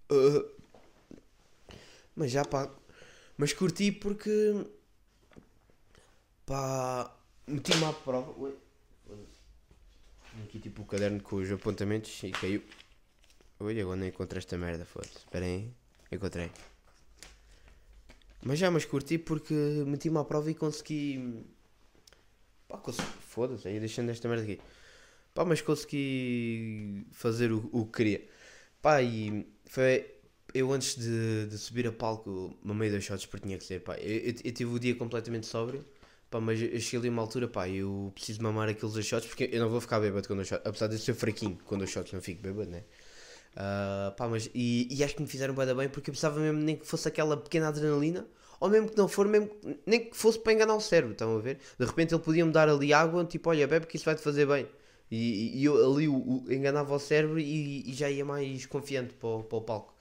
"Ah." 0.09 0.45
mas 2.15 2.29
já 2.31 2.45
pá, 2.45 2.69
mas 3.37 3.53
curti 3.53 3.91
porque, 3.91 4.67
pá, 6.45 7.11
meti-me 7.47 7.83
à 7.85 7.93
prova. 7.93 8.33
Tenho 10.31 10.43
aqui 10.45 10.59
tipo 10.59 10.83
o 10.83 10.85
caderno 10.85 11.21
com 11.23 11.37
os 11.37 11.51
apontamentos 11.51 12.21
e 12.23 12.31
caiu, 12.31 12.61
ui, 13.59 13.81
agora 13.81 13.97
não 13.97 14.05
encontrei 14.07 14.37
esta 14.37 14.57
merda, 14.59 14.85
foda-se, 14.85 15.17
espera 15.17 15.45
aí, 15.45 15.71
encontrei. 16.11 16.51
Mas 18.43 18.59
já, 18.59 18.71
mas 18.71 18.85
curti 18.85 19.17
porque 19.17 19.53
meti-me 19.85 20.17
à 20.17 20.23
prova 20.23 20.49
e 20.49 20.55
consegui. 20.55 21.43
Pá, 22.67 22.77
consegui. 22.77 23.07
Foda-se, 23.21 23.67
aí 23.67 23.79
deixando 23.79 24.09
esta 24.09 24.27
merda 24.27 24.43
aqui. 24.43 24.59
Pá, 25.33 25.45
mas 25.45 25.61
consegui 25.61 27.05
fazer 27.11 27.51
o, 27.51 27.69
o 27.71 27.85
que 27.85 27.91
queria. 27.93 28.27
Pá, 28.81 29.01
e 29.01 29.47
foi. 29.65 30.15
Eu 30.53 30.71
antes 30.73 30.97
de, 30.97 31.47
de 31.47 31.57
subir 31.57 31.87
a 31.87 31.91
palco, 31.93 32.57
mamei 32.63 32.89
dois 32.89 33.03
shots 33.05 33.25
porque 33.25 33.45
tinha 33.47 33.57
que 33.57 33.63
ser. 33.63 33.81
Pá, 33.81 33.95
eu, 33.97 34.17
eu, 34.17 34.35
eu 34.43 34.51
tive 34.53 34.73
o 34.73 34.79
dia 34.79 34.95
completamente 34.95 35.47
sóbrio. 35.47 35.85
Pá, 36.29 36.39
mas 36.41 36.61
eu 36.61 36.79
cheguei 36.79 36.99
ali 36.99 37.09
uma 37.09 37.21
altura, 37.21 37.47
pá, 37.47 37.69
eu 37.69 38.11
preciso 38.15 38.41
mamar 38.41 38.69
aqueles 38.69 38.93
dois 38.93 39.05
shots 39.05 39.27
porque 39.27 39.49
eu 39.51 39.59
não 39.61 39.69
vou 39.69 39.81
ficar 39.81 39.99
bêbado 39.99 40.27
quando 40.27 40.39
eu 40.39 40.45
shot. 40.45 40.61
Apesar 40.65 40.87
de 40.87 40.95
eu 40.95 40.99
ser 40.99 41.13
fraquinho 41.13 41.57
quando 41.65 41.81
eu 41.81 41.87
shots, 41.87 42.13
não 42.13 42.21
fico 42.21 42.41
bêbado, 42.41 42.69
né? 42.71 42.83
Ah, 43.55 44.13
pá, 44.17 44.27
mas, 44.27 44.49
e, 44.53 44.87
e 44.91 45.03
acho 45.03 45.15
que 45.15 45.21
me 45.21 45.27
fizeram 45.27 45.53
bem, 45.53 45.65
bem 45.75 45.89
porque 45.89 46.09
eu 46.09 46.13
precisava 46.13 46.39
mesmo 46.39 46.59
nem 46.61 46.75
que 46.77 46.85
fosse 46.85 47.07
aquela 47.07 47.35
pequena 47.37 47.67
adrenalina, 47.67 48.25
ou 48.59 48.69
mesmo 48.69 48.89
que 48.89 48.97
não 48.97 49.07
for, 49.07 49.27
mesmo, 49.27 49.49
nem 49.85 50.09
que 50.09 50.15
fosse 50.15 50.39
para 50.39 50.53
enganar 50.53 50.75
o 50.75 50.81
cérebro, 50.81 51.11
estão 51.13 51.35
a 51.37 51.41
ver? 51.41 51.59
De 51.77 51.85
repente 51.85 52.13
ele 52.13 52.21
podia 52.23 52.45
me 52.45 52.51
dar 52.51 52.69
ali 52.69 52.93
água, 52.93 53.25
tipo, 53.25 53.49
olha, 53.49 53.67
bebe 53.67 53.87
que 53.87 53.95
isso 53.97 54.05
vai 54.05 54.15
te 54.15 54.21
fazer 54.21 54.45
bem. 54.47 54.67
E, 55.09 55.59
e 55.59 55.65
eu 55.65 55.75
ali 55.93 56.07
o, 56.07 56.15
o- 56.15 56.45
enganava 56.53 56.95
o 56.95 56.99
cérebro 56.99 57.37
e, 57.39 57.89
e 57.89 57.93
já 57.93 58.09
ia 58.09 58.23
mais 58.23 58.65
confiante 58.65 59.13
para 59.15 59.27
o, 59.29 59.43
para 59.43 59.57
o 59.57 59.61
palco. 59.61 59.93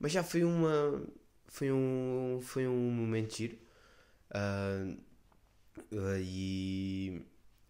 Mas 0.00 0.12
já 0.12 0.22
foi 0.24 0.44
uma. 0.44 1.02
Foi 1.48 1.72
um, 1.72 2.40
foi 2.42 2.66
um 2.68 2.76
momento 2.92 3.36
giro. 3.36 3.58
Ah, 4.32 4.86
ah, 5.92 6.18
e. 6.20 7.22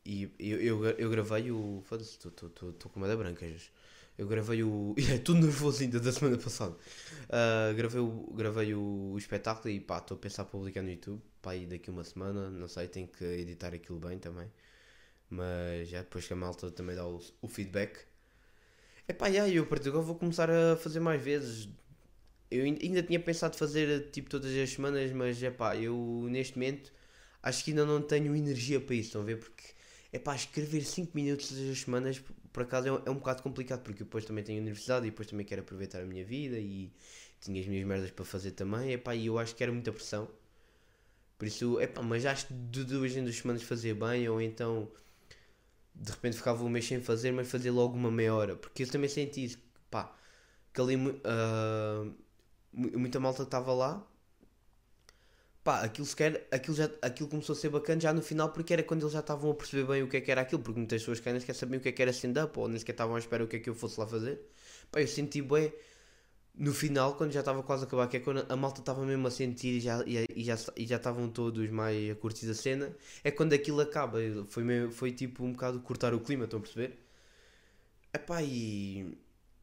E 0.09 0.31
eu, 0.39 0.61
eu, 0.63 0.85
eu 0.99 1.11
gravei 1.11 1.51
o. 1.51 1.83
Foda-se, 1.85 2.15
estou 2.17 2.91
com 2.93 3.01
uma 3.01 3.09
da 3.09 3.17
branca. 3.17 3.45
Eu 4.19 4.27
gravei 4.27 4.63
o. 4.63 4.95
É 5.15 5.19
tudo 5.19 5.41
nervoso 5.43 5.83
ainda 5.83 6.01
da 6.01 6.13
semana 6.13 6.39
passada. 6.39 6.77
Ah, 7.29 7.73
gravei 7.75 8.01
o, 8.01 8.33
gravei 8.35 8.75
o, 8.75 9.13
o 9.13 9.19
espetáculo 9.19 9.71
e 9.75 9.81
pá, 9.81 9.99
estou 9.99 10.17
a 10.17 10.21
pensar 10.21 10.45
publicar 10.47 10.83
no 10.83 10.91
YouTube. 10.91 11.21
Pá, 11.43 11.55
e 11.57 11.67
daqui 11.67 11.91
uma 11.91 12.05
semana, 12.05 12.51
não 12.51 12.69
sei, 12.69 12.89
tenho 12.89 13.09
que 13.09 13.25
editar 13.25 13.75
aquilo 13.75 13.99
bem 14.01 14.19
também. 14.19 14.51
Mas 15.31 15.89
já 15.91 16.03
depois 16.03 16.27
que 16.27 16.33
a 16.35 16.37
malta 16.37 16.71
também 16.71 16.97
dá 16.97 17.07
o, 17.07 17.21
o 17.43 17.49
feedback. 17.49 17.99
É 19.09 19.13
pá, 19.13 19.31
já, 19.31 19.49
eu 19.49 19.63
a 19.63 19.67
partir 19.67 19.85
de 19.85 19.89
agora 19.91 20.05
vou 20.05 20.17
começar 20.17 20.51
a 20.51 20.77
fazer 20.77 21.01
mais 21.01 21.23
vezes. 21.23 21.69
Eu 22.51 22.65
ain- 22.65 22.79
ainda 22.83 23.03
tinha 23.03 23.21
pensado 23.21 23.57
fazer 23.57 24.11
tipo 24.13 24.31
todas 24.31 24.55
as 24.57 24.71
semanas, 24.71 25.13
mas 25.13 25.43
é 25.43 25.51
pá, 25.51 25.77
eu 25.77 26.27
neste 26.31 26.57
momento 26.59 26.93
acho 27.43 27.65
que 27.65 27.71
ainda 27.73 27.87
não 27.87 28.03
tenho 28.03 28.37
energia 28.37 28.81
para 28.81 28.95
isso, 28.97 29.09
estão 29.11 29.23
a 29.23 29.25
ver? 29.25 29.39
Porque 29.39 29.65
é 30.13 30.19
pá, 30.19 30.35
escrever 30.37 30.83
5 30.85 31.13
minutos 31.15 31.49
todas 31.51 31.71
as 31.71 31.81
semanas 31.81 32.23
por 32.57 32.63
acaso 32.65 32.89
é 32.89 32.93
um, 32.93 33.03
é 33.07 33.11
um 33.11 33.17
bocado 33.17 33.43
complicado 33.43 33.83
porque 33.83 34.05
depois 34.05 34.25
também 34.25 34.43
tenho 34.45 34.61
universidade 34.63 35.07
e 35.07 35.11
depois 35.11 35.29
também 35.29 35.45
quero 35.47 35.61
aproveitar 35.63 36.01
a 36.03 36.07
minha 36.07 36.25
vida 36.25 36.59
e 36.59 36.91
tinha 37.41 37.61
as 37.61 37.67
minhas 37.69 37.87
merdas 37.87 38.11
para 38.11 38.25
fazer 38.25 38.53
também, 38.53 38.95
é 38.95 38.99
pá, 38.99 39.15
e 39.15 39.27
eu 39.27 39.39
acho 39.39 39.55
que 39.55 39.63
era 39.63 39.73
muita 39.73 39.93
pressão. 39.93 40.29
Por 41.39 41.47
isso, 41.47 41.79
é 41.81 41.87
pá, 41.87 42.03
mas 42.03 42.25
acho 42.27 42.47
que 42.49 42.55
de 42.55 42.85
duas 42.85 43.17
em 43.17 43.23
duas 43.25 43.37
semanas 43.37 43.63
fazia 43.63 43.95
bem 43.95 44.29
ou 44.29 44.41
então 44.41 44.89
de 45.95 46.11
repente 46.13 46.37
ficava 46.37 46.63
um 46.65 46.69
mês 46.69 46.87
sem 46.87 47.01
fazer, 47.01 47.33
mas 47.33 47.49
fazia 47.51 47.73
logo 47.73 47.95
uma 47.97 48.11
meia 48.11 48.35
hora, 48.35 48.55
porque 48.57 48.83
eu 48.83 48.89
também 48.91 49.09
senti 49.09 49.45
isso, 49.45 49.59
pá, 49.91 50.15
que 50.73 50.81
ali 50.81 50.97
mu- 50.97 51.21
muita 52.73 53.19
malta 53.21 53.43
estava 53.43 53.73
lá, 53.73 54.07
pá, 55.67 55.83
aquilo 55.83 56.07
sequer, 56.07 56.47
aquilo, 56.51 56.77
já, 56.77 56.91
aquilo 57.03 57.29
começou 57.29 57.53
a 57.55 57.57
ser 57.57 57.71
bacana 57.71 58.01
já 58.01 58.13
no 58.13 58.23
final, 58.23 58.51
porque 58.53 58.73
era 58.73 58.83
quando 58.85 59.03
eles 59.03 59.13
já 59.13 59.21
estavam 59.21 59.51
a 59.51 59.55
perceber 59.55 59.85
bem 59.93 60.03
o 60.05 60.09
que 60.09 60.17
é 60.19 60.21
que 60.21 60.31
era 60.31 60.41
aquilo, 60.43 60.63
porque 60.63 60.79
muitas 60.79 61.03
pessoas 61.03 61.21
que 61.21 61.31
nem 61.31 61.41
sequer 61.41 61.55
sabiam 61.55 61.79
o 61.79 61.83
que 61.83 61.89
é 61.89 61.93
que 61.93 62.03
era 62.03 62.11
stand-up, 62.13 62.59
ou 62.59 62.69
nem 62.69 62.79
sequer 62.79 62.93
estavam 62.93 63.17
à 63.17 63.19
espera 63.19 63.45
o 63.45 63.49
que 63.49 63.57
é 63.57 63.61
que 63.61 63.69
eu 63.71 63.75
fosse 63.75 63.99
lá 64.01 64.07
fazer, 64.07 64.41
pá, 64.93 65.01
eu 65.01 65.09
senti 65.09 65.43
bem 65.43 65.73
no 66.55 66.73
final, 66.75 67.17
quando 67.17 67.33
já 67.33 67.41
estava 67.41 67.63
quase 67.63 67.85
a 67.85 67.87
acabar, 67.87 68.09
que 68.09 68.17
é 68.19 68.21
quando 68.21 68.47
a 68.51 68.57
malta 68.57 68.81
estava 68.81 69.05
mesmo 69.05 69.27
a 69.29 69.31
sentir 69.33 69.79
e 69.79 69.81
já, 69.81 70.03
e, 70.07 70.27
e 70.37 70.45
já, 70.45 70.57
e 70.77 70.87
já 70.87 70.97
estavam 70.97 71.29
todos 71.31 71.69
mais 71.71 72.11
a 72.11 72.15
curtir 72.17 72.51
a 72.51 72.55
cena, 72.55 72.95
é 73.25 73.31
quando 73.31 73.53
aquilo 73.55 73.81
acaba. 73.81 74.19
Foi, 74.49 74.65
meio, 74.65 74.91
foi 74.93 75.13
tipo 75.13 75.45
um 75.45 75.53
bocado 75.53 75.81
cortar 75.81 76.15
o 76.15 76.21
clima, 76.21 76.45
estão 76.45 76.59
a 76.61 76.63
perceber? 76.63 76.99
Epá, 78.13 78.43
e. 78.43 79.17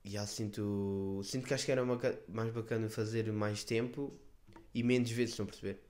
Já 0.06 0.26
sinto. 0.28 1.22
Sinto 1.24 1.48
que 1.48 1.54
acho 1.54 1.66
que 1.66 1.72
era 1.72 1.86
maca- 1.86 2.20
mais 2.28 2.52
bacana 2.54 2.90
fazer 2.90 3.32
mais 3.32 3.64
tempo 3.64 4.12
e 4.74 4.84
menos 4.84 5.10
vezes, 5.12 5.32
estão 5.34 5.46
a 5.46 5.48
perceber? 5.50 5.82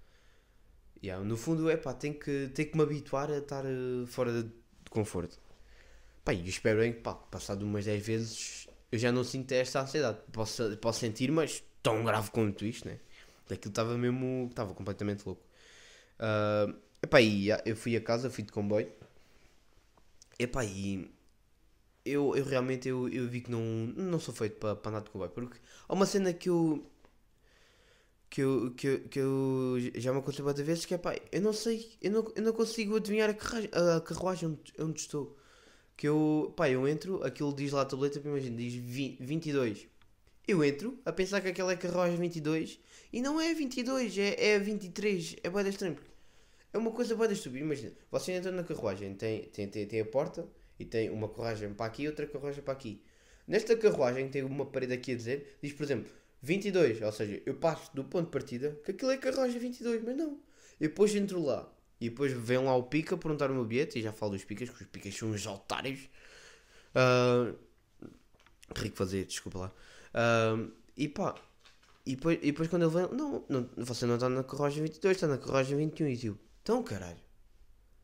Yeah, 1.04 1.24
no 1.24 1.36
fundo, 1.38 1.70
é 1.70 1.78
pá, 1.78 1.94
tenho 1.94 2.16
que, 2.18 2.50
tenho 2.54 2.70
que 2.72 2.78
me 2.78 2.84
habituar 2.84 3.30
a 3.30 3.38
estar 3.40 3.66
eh, 3.66 4.06
fora 4.08 4.32
de, 4.32 4.44
de 4.44 4.90
conforto. 4.90 5.40
Pá, 6.24 6.34
e 6.34 6.48
espero 6.48 6.80
bem 6.80 6.94
que, 6.94 7.02
pá, 7.02 7.14
passado 7.16 7.64
umas 7.64 7.86
10 7.86 8.06
vezes 8.06 8.68
eu 8.92 9.00
já 9.00 9.12
não 9.12 9.24
sinto 9.24 9.52
esta 9.54 9.82
ansiedade. 9.82 10.20
Posso, 10.32 10.78
posso 10.78 11.00
sentir, 11.00 11.32
mas 11.32 11.64
tão 11.82 12.04
grave 12.06 12.32
quanto 12.32 12.66
isto, 12.66 12.88
né? 12.88 13.00
Daquilo 13.50 13.72
estava 13.72 13.98
mesmo. 13.98 14.48
estava 14.50 14.74
completamente 14.76 15.26
louco. 15.26 15.44
Ah, 16.20 16.68
epá, 17.02 17.22
e 17.22 17.52
ah, 17.52 17.62
eu 17.66 17.76
fui 17.76 17.96
a 17.98 18.02
casa, 18.02 18.30
fui 18.30 18.44
de 18.44 18.52
comboio. 18.52 18.92
Epá, 20.40 20.64
e 20.66 21.12
eu, 22.06 22.36
eu 22.36 22.44
realmente 22.46 22.88
eu, 22.88 23.08
eu 23.10 23.28
vi 23.28 23.42
que 23.42 23.52
não, 23.52 23.62
não 23.62 24.20
sou 24.20 24.34
feito 24.34 24.58
para 24.58 24.90
andar 24.90 25.02
de 25.02 25.10
comboio. 25.10 25.32
Porque 25.32 25.60
há 25.88 25.94
uma 25.94 26.06
cena 26.06 26.34
que 26.34 26.50
eu. 26.50 26.90
Que 28.34 28.42
eu, 28.42 28.72
que 28.72 28.88
eu, 28.88 29.00
que 29.10 29.20
eu 29.20 29.78
já 29.94 30.12
me 30.12 30.18
aconteceu 30.18 30.44
várias 30.44 30.66
vezes 30.66 30.86
que 30.88 30.96
é 30.96 30.98
pá, 30.98 31.16
eu 31.32 31.40
não 31.40 31.54
sei, 31.54 31.92
eu 32.02 32.10
não, 32.10 32.32
eu 32.36 32.42
não 32.42 32.52
consigo 32.52 32.96
adivinhar 32.96 33.30
a 33.30 33.34
carruagem, 33.36 33.70
a 33.72 34.02
carruagem 34.02 34.50
onde, 34.50 34.74
onde 34.80 35.02
estou. 35.02 35.38
Que 35.96 36.08
eu, 36.08 36.52
pá, 36.58 36.68
eu 36.68 36.88
entro, 36.88 37.24
aquilo 37.24 37.54
diz 37.54 37.72
lá 37.72 37.84
a 37.84 37.86
tableta, 37.86 38.20
imagina, 38.26 38.58
diz 38.58 38.74
20, 38.74 39.24
22. 39.24 39.88
Eu 40.48 40.64
entro 40.64 41.00
a 41.06 41.12
pensar 41.12 41.42
que 41.42 41.50
aquela 41.50 41.74
é 41.74 41.76
carruagem 41.76 42.18
22 42.18 42.80
e 43.14 43.22
não 43.22 43.40
é 43.40 43.54
22, 43.54 44.18
é, 44.18 44.54
é 44.54 44.58
23. 44.58 45.36
É 45.44 45.50
bué 45.52 45.62
da 45.62 45.70
estranho. 45.70 45.94
porque 45.94 46.10
É 46.74 46.78
uma 46.80 46.90
coisa 46.90 47.16
bué 47.16 47.28
da 47.28 47.34
estúpida. 47.34 47.64
Imagina, 47.64 47.92
você 48.10 48.32
entra 48.32 48.52
na 48.52 48.64
carruagem, 48.64 49.14
tem, 49.14 49.44
tem, 49.44 49.68
tem, 49.68 49.86
tem 49.86 50.02
a 50.02 50.06
porta 50.06 50.48
e 50.80 50.86
tem 50.86 51.12
uma 51.12 51.30
carruagem 51.30 51.72
para 51.76 51.86
aqui 51.86 52.02
e 52.02 52.08
outra 52.08 52.26
carruagem 52.26 52.64
para 52.64 52.74
aqui. 52.74 53.00
Nesta 53.48 53.78
carruagem 53.78 54.28
tem 54.28 54.42
uma 54.42 54.66
parede 54.66 54.94
aqui 54.94 55.12
a 55.12 55.16
dizer, 55.16 55.60
diz 55.62 55.72
por 55.72 55.84
exemplo, 55.84 56.12
22, 56.44 57.02
ou 57.02 57.12
seja, 57.12 57.42
eu 57.46 57.56
passo 57.56 57.90
do 57.96 58.04
ponto 58.04 58.26
de 58.26 58.32
partida 58.32 58.78
que 58.84 58.92
aquilo 58.92 59.12
é 59.12 59.18
carruagem 59.18 59.60
22, 59.60 60.04
mas 60.04 60.18
não. 60.18 60.40
Eu 60.80 60.90
depois 60.90 61.16
entro 61.16 61.42
lá 61.42 61.72
e 62.02 62.10
depois 62.10 62.34
vem 62.34 62.58
lá 62.58 62.76
o 62.76 62.84
pica 62.84 63.16
perguntar 63.16 63.50
o 63.50 63.54
meu 63.54 63.64
bilhete 63.64 63.98
e 63.98 64.02
já 64.02 64.12
falo 64.12 64.34
dos 64.34 64.44
picas, 64.44 64.70
que 64.70 64.84
os 64.84 64.90
picas 64.90 65.16
são 65.16 65.30
uns 65.30 65.48
otários. 65.48 66.02
Ah, 66.94 67.54
rico 68.76 68.98
fazer, 68.98 69.26
desculpa 69.26 69.60
lá. 69.60 69.72
Ah, 70.14 70.68
e 70.98 71.08
pá, 71.08 71.34
e 72.06 72.16
depois, 72.18 72.38
e 72.42 72.48
depois 72.48 72.68
quando 72.68 72.84
ele 72.84 72.92
vem, 72.92 73.18
não, 73.18 73.46
não, 73.48 73.70
você 73.78 74.06
não 74.06 74.16
está 74.16 74.28
na 74.28 74.44
carruagem 74.44 74.84
22, 74.84 75.16
está 75.16 75.28
na 75.28 75.38
carruagem 75.38 75.78
21 75.78 76.08
e 76.08 76.18
tipo, 76.18 76.40
então 76.62 76.84
caralho, 76.84 77.20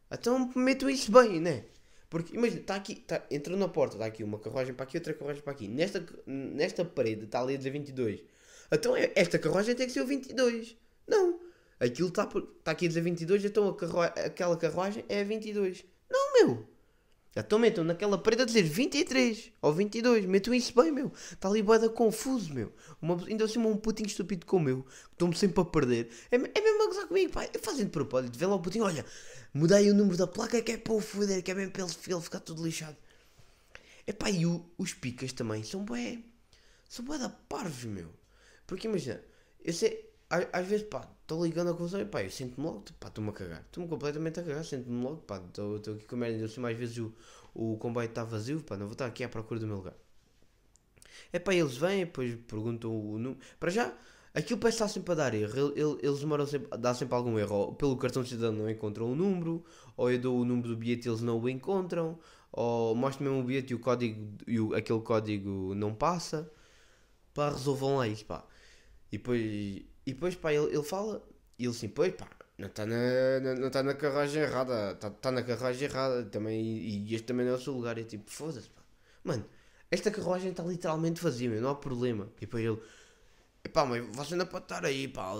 então 0.09 0.49
metam 0.55 0.89
isso 0.89 1.11
bem, 1.11 1.41
né? 1.41 1.65
Porque 2.09 2.35
imagina, 2.35 2.61
está 2.61 2.75
aqui, 2.75 2.95
tá, 2.95 3.23
entrou 3.29 3.57
na 3.57 3.67
porta, 3.67 3.95
está 3.95 4.05
aqui 4.05 4.23
uma 4.23 4.39
carruagem 4.39 4.73
para 4.73 4.83
aqui, 4.83 4.97
outra 4.97 5.13
carruagem 5.13 5.43
para 5.43 5.51
aqui. 5.51 5.67
Nesta, 5.67 6.03
nesta 6.25 6.83
parede 6.83 7.25
está 7.25 7.41
ali 7.41 7.53
a 7.53 7.57
dizer 7.57 7.69
22. 7.69 8.23
Então 8.71 8.95
é- 8.95 9.11
esta 9.15 9.37
carruagem 9.37 9.75
tem 9.75 9.85
que 9.85 9.93
ser 9.93 10.01
o 10.01 10.07
22. 10.07 10.75
Não. 11.07 11.39
Aquilo 11.79 12.09
está 12.09 12.25
tá 12.25 12.71
aqui 12.71 12.85
a 12.85 12.87
dizer 12.87 13.01
22, 13.01 13.45
então 13.45 13.77
aquela 14.25 14.57
carruagem 14.57 15.05
é 15.07 15.21
a 15.21 15.23
22. 15.23 15.85
Não, 16.09 16.33
meu. 16.33 16.67
Então 17.35 17.57
metam 17.59 17.83
naquela 17.83 18.17
parede 18.17 18.41
a 18.41 18.45
dizer 18.45 18.63
23 18.63 19.51
ou 19.61 19.71
22. 19.71 20.25
Metam 20.25 20.53
isso 20.53 20.73
bem, 20.75 20.91
meu. 20.91 21.11
Está 21.31 21.47
ali 21.47 21.61
boeda 21.61 21.87
confuso, 21.89 22.53
meu. 22.53 22.73
Uma, 23.01 23.23
ainda 23.25 23.45
assim 23.45 23.59
um 23.59 23.77
putinho 23.77 24.07
estúpido 24.07 24.45
como 24.45 24.67
eu, 24.69 24.83
que 24.83 25.13
estou-me 25.13 25.35
sempre 25.35 25.61
a 25.61 25.65
perder. 25.65 26.09
É, 26.31 26.35
é 26.35 26.39
mesmo 26.39 26.83
a 26.83 26.87
gozar 26.87 27.07
comigo, 27.07 27.31
pá. 27.31 27.47
Eu 27.53 27.59
fazendo 27.61 27.85
de 27.85 27.91
propósito. 27.91 28.37
Vê 28.37 28.45
lá 28.45 28.55
o 28.55 28.59
putinho, 28.59 28.83
olha, 28.83 29.05
mudei 29.53 29.89
o 29.89 29.93
número 29.93 30.17
da 30.17 30.27
placa 30.27 30.61
que 30.61 30.71
é 30.73 30.77
para 30.77 30.93
o 30.93 30.99
foder, 30.99 31.41
que 31.43 31.51
é 31.51 31.53
mesmo 31.53 31.71
para 31.71 31.83
ele, 31.83 32.21
ficar 32.21 32.39
tudo 32.39 32.63
lixado. 32.63 32.97
Epá, 34.05 34.29
e 34.29 34.45
o- 34.45 34.65
os 34.77 34.93
picas 34.93 35.31
também 35.33 35.63
são 35.63 35.83
bué. 35.85 36.19
São 36.89 37.05
bué 37.05 37.17
parvos, 37.47 37.85
meu. 37.85 38.09
Porque 38.65 38.87
imagina, 38.87 39.23
eu 39.63 39.73
sei, 39.73 40.08
às, 40.29 40.67
vezes, 40.67 40.87
pá, 40.87 41.07
estou 41.21 41.43
ligando 41.45 41.71
a 41.71 41.73
confusão 41.73 42.01
e 42.01 42.05
pá, 42.05 42.23
eu 42.23 42.29
sinto-me 42.31 42.65
logo, 42.67 42.83
pá, 42.99 43.07
estou-me 43.07 43.29
a 43.29 43.33
cagar. 43.33 43.61
Estou-me 43.61 43.89
completamente 43.89 44.39
a 44.39 44.43
cagar, 44.43 44.63
sinto-me 44.65 45.03
logo, 45.03 45.17
pá, 45.23 45.37
estou 45.47 45.75
aqui 45.77 46.05
com 46.05 46.15
a 46.15 46.19
merda, 46.19 46.45
assim 46.45 46.61
mais 46.61 46.77
vezes 46.77 46.97
o, 46.99 47.13
o 47.53 47.77
comboio 47.77 48.07
está 48.09 48.23
vazio, 48.23 48.61
pá, 48.63 48.77
não 48.77 48.85
vou 48.87 48.93
estar 48.93 49.05
aqui 49.07 49.23
à 49.23 49.29
procura 49.29 49.59
do 49.59 49.67
meu 49.67 49.77
lugar. 49.77 49.95
É 51.31 51.39
pá, 51.39 51.53
eles 51.53 51.77
vêm, 51.77 52.05
depois 52.05 52.35
perguntam 52.47 52.91
o 52.91 53.17
número. 53.19 53.39
Para 53.59 53.69
já, 53.69 53.93
aquilo 54.33 54.59
parece 54.59 54.75
estar 54.77 54.87
sempre 54.87 55.11
a 55.13 55.15
dar 55.15 55.33
erro. 55.33 55.57
Ele- 55.57 55.81
ele- 55.81 55.99
Eles 56.03 56.19
demoram 56.19 56.45
sempre, 56.45 56.77
dá 56.77 56.93
sempre 56.93 57.15
algum 57.15 57.37
erro. 57.39 57.55
Ou 57.55 57.73
pelo 57.75 57.97
cartão 57.97 58.23
de 58.23 58.29
cidadão 58.29 58.53
não 58.53 58.69
encontram 58.69 59.11
o 59.11 59.15
número, 59.15 59.63
ou 59.97 60.11
eu 60.11 60.19
dou 60.19 60.39
o 60.39 60.45
número 60.45 60.69
do 60.69 60.77
bilhete 60.77 61.07
e 61.07 61.09
eles 61.11 61.21
não 61.21 61.39
o 61.39 61.49
encontram, 61.49 62.19
ou 62.51 62.95
mostro 62.95 63.23
mesmo 63.23 63.39
o 63.39 63.43
bilhete 63.43 63.73
e 63.73 63.75
o 63.75 63.79
código, 63.79 64.33
e 64.47 64.59
o- 64.59 64.73
aquele 64.75 65.01
código 65.01 65.73
não 65.75 65.93
passa. 65.93 66.51
Pá, 67.33 67.49
resolvam 67.51 67.97
lá 67.97 68.07
isso, 68.07 68.25
pá. 68.25 68.45
E 69.11 69.17
depois, 69.17 69.83
e 70.09 70.13
depois 70.13 70.35
pá, 70.35 70.51
ele, 70.51 70.73
ele 70.73 70.83
fala, 70.83 71.23
e 71.57 71.65
ele 71.65 71.71
assim, 71.71 71.87
pois 71.87 72.13
pá, 72.15 72.27
não 72.57 72.67
está 72.67 72.83
na, 72.85 73.39
não, 73.41 73.55
não 73.55 73.69
tá 73.69 73.83
na 73.83 73.93
carruagem 73.93 74.41
errada, 74.41 74.93
está 74.93 75.09
tá 75.11 75.31
na 75.31 75.43
carruagem 75.43 75.87
errada 75.87 76.23
também, 76.25 76.59
e, 76.59 77.07
e 77.07 77.15
este 77.15 77.27
também 77.27 77.45
não 77.45 77.53
é 77.53 77.55
o 77.55 77.61
seu 77.61 77.73
lugar. 77.73 77.97
E 77.99 78.03
tipo, 78.03 78.29
foda-se, 78.31 78.69
pá. 78.69 78.81
Mano, 79.23 79.45
esta 79.91 80.09
carruagem 80.09 80.49
está 80.49 80.63
literalmente 80.63 81.21
vazia, 81.21 81.47
meu, 81.49 81.61
não 81.61 81.69
há 81.69 81.75
problema. 81.75 82.27
E 82.37 82.41
depois 82.41 82.65
ele, 82.65 82.79
epá, 83.63 83.85
mas 83.85 84.03
você 84.15 84.35
não 84.35 84.45
pode 84.47 84.65
estar 84.65 84.83
aí, 84.83 85.07
pá, 85.07 85.31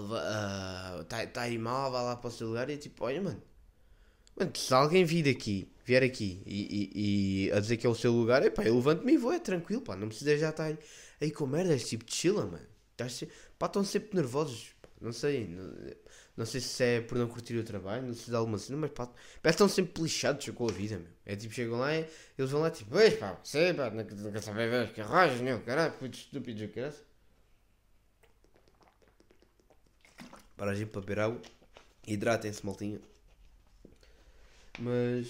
está 1.02 1.26
tá 1.28 1.42
aí 1.42 1.58
mal, 1.58 1.92
vai 1.92 2.04
lá 2.04 2.16
para 2.16 2.28
o 2.28 2.32
seu 2.32 2.48
lugar. 2.50 2.70
E 2.70 2.78
tipo, 2.78 3.04
olha, 3.06 3.22
mano, 3.22 3.42
mano, 4.38 4.52
se 4.56 4.74
alguém 4.74 5.04
vir 5.04 5.24
daqui, 5.34 5.72
vier 5.86 6.04
aqui 6.04 6.44
e, 6.46 6.92
e, 6.96 7.48
e 7.48 7.52
a 7.54 7.60
dizer 7.60 7.78
que 7.78 7.88
é 7.88 7.90
o 7.90 7.96
seu 7.96 8.12
lugar, 8.14 8.46
epá, 8.46 8.64
eu 8.64 8.76
levanto-me 8.76 9.14
e 9.14 9.18
vou, 9.18 9.34
é 9.34 9.40
tranquilo, 9.40 9.82
pá, 9.82 9.96
não 9.96 10.10
precisa 10.10 10.38
já 10.38 10.50
estar 10.52 10.66
aí, 10.66 10.78
aí 11.20 11.32
com 11.32 11.48
merdas, 11.48 11.84
tipo, 11.90 12.06
chila, 12.08 12.46
mano. 12.46 12.79
Estás 13.00 13.14
se- 13.14 13.30
Pá, 13.58 13.68
estão 13.68 13.84
sempre 13.84 14.16
nervosos, 14.16 14.72
não 15.00 15.14
sei, 15.14 15.48
não, 15.48 15.74
não 16.38 16.46
sei 16.46 16.60
se 16.62 16.84
é 16.84 17.02
por 17.02 17.18
não 17.18 17.28
curtir 17.28 17.56
o 17.58 17.64
trabalho, 17.64 18.06
não 18.08 18.14
sei 18.14 18.26
se 18.26 18.32
dá 18.32 18.38
alguma 18.40 18.58
cena, 18.58 18.78
mas 18.78 18.92
pá, 18.92 19.08
que 19.08 19.50
estão 19.50 19.70
sempre 19.70 20.02
lixados 20.04 20.50
com 20.50 20.68
a 20.68 20.72
vida, 20.72 20.98
meu. 21.00 21.08
É 21.26 21.36
tipo, 21.36 21.54
chegam 21.54 21.80
lá 21.80 21.96
e 21.96 22.06
eles 22.38 22.52
vão 22.52 22.62
lá 22.62 22.70
tipo, 22.72 22.92
pois 22.92 23.14
pá, 23.16 23.40
você 23.44 23.74
pá, 23.74 23.90
quer 23.92 24.42
saber 24.42 24.70
ver 24.70 24.86
as 24.88 24.92
carruagens, 24.92 25.42
meu, 25.42 25.62
caralho, 25.62 25.94
puto 25.94 26.18
estúpido, 26.18 26.68
caralho. 26.70 26.94
Para 30.58 30.72
a 30.72 30.76
gente 30.76 30.90
para 30.90 31.02
beber 31.02 31.20
água, 31.20 31.42
hidratem-se, 32.06 32.66
maltinha. 32.66 33.00
Mas. 34.78 35.28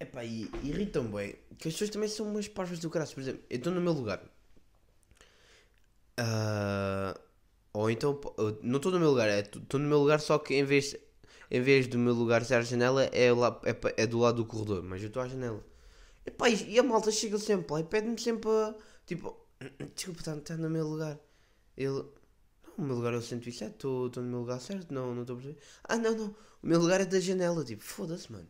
Epá, 0.00 0.24
e 0.24 0.48
irritam 0.62 1.04
bem 1.10 1.36
que 1.58 1.68
as 1.68 1.74
pessoas 1.74 1.90
também 1.90 2.08
são 2.08 2.26
umas 2.28 2.46
parvas 2.48 2.78
do 2.78 2.90
caralho. 2.90 3.10
Por 3.12 3.20
exemplo, 3.20 3.42
eu 3.50 3.56
estou 3.56 3.72
no 3.72 3.80
meu 3.80 3.92
lugar. 3.92 4.20
Ah, 6.18 7.18
ou 7.72 7.90
então, 7.90 8.20
não 8.62 8.78
estou 8.78 8.90
no 8.92 8.98
meu 8.98 9.10
lugar, 9.10 9.28
é, 9.28 9.40
estou 9.40 9.78
no 9.78 9.88
meu 9.88 9.98
lugar, 10.00 10.20
só 10.20 10.38
que 10.38 10.54
em 10.54 10.64
vez, 10.64 10.96
em 11.50 11.60
vez 11.60 11.86
do 11.86 11.98
meu 11.98 12.12
lugar 12.12 12.44
ser 12.44 12.54
à 12.54 12.62
janela, 12.62 13.04
é, 13.04 13.32
lá, 13.32 13.60
é, 13.64 14.02
é 14.02 14.06
do 14.06 14.18
lado 14.18 14.36
do 14.38 14.46
corredor, 14.46 14.82
mas 14.82 15.00
eu 15.00 15.08
estou 15.08 15.22
à 15.22 15.28
janela. 15.28 15.64
E, 16.26 16.74
e 16.74 16.78
a 16.78 16.82
malta 16.82 17.10
chega 17.10 17.38
sempre 17.38 17.72
lá 17.72 17.80
e 17.80 17.84
pede-me 17.84 18.18
sempre 18.20 18.50
a. 18.50 18.74
Tipo, 19.06 19.36
desculpa, 19.94 20.20
está 20.20 20.36
tá 20.36 20.56
no 20.56 20.68
meu 20.68 20.86
lugar. 20.86 21.18
Ele. 21.76 22.04
Não, 22.76 22.78
o 22.78 22.82
meu 22.82 22.96
lugar 22.96 23.14
é 23.14 23.16
o 23.16 23.22
107, 23.22 23.72
estou 23.72 24.10
no 24.16 24.22
meu 24.22 24.40
lugar 24.40 24.60
certo, 24.60 24.92
não 24.92 25.14
não 25.14 25.22
estou 25.22 25.36
a 25.36 25.40
perceber. 25.40 25.60
Ah, 25.84 25.96
não, 25.96 26.14
não, 26.16 26.26
o 26.62 26.66
meu 26.66 26.80
lugar 26.80 27.00
é 27.00 27.04
da 27.04 27.20
janela. 27.20 27.64
Tipo, 27.64 27.82
foda-se, 27.84 28.30
mano. 28.30 28.48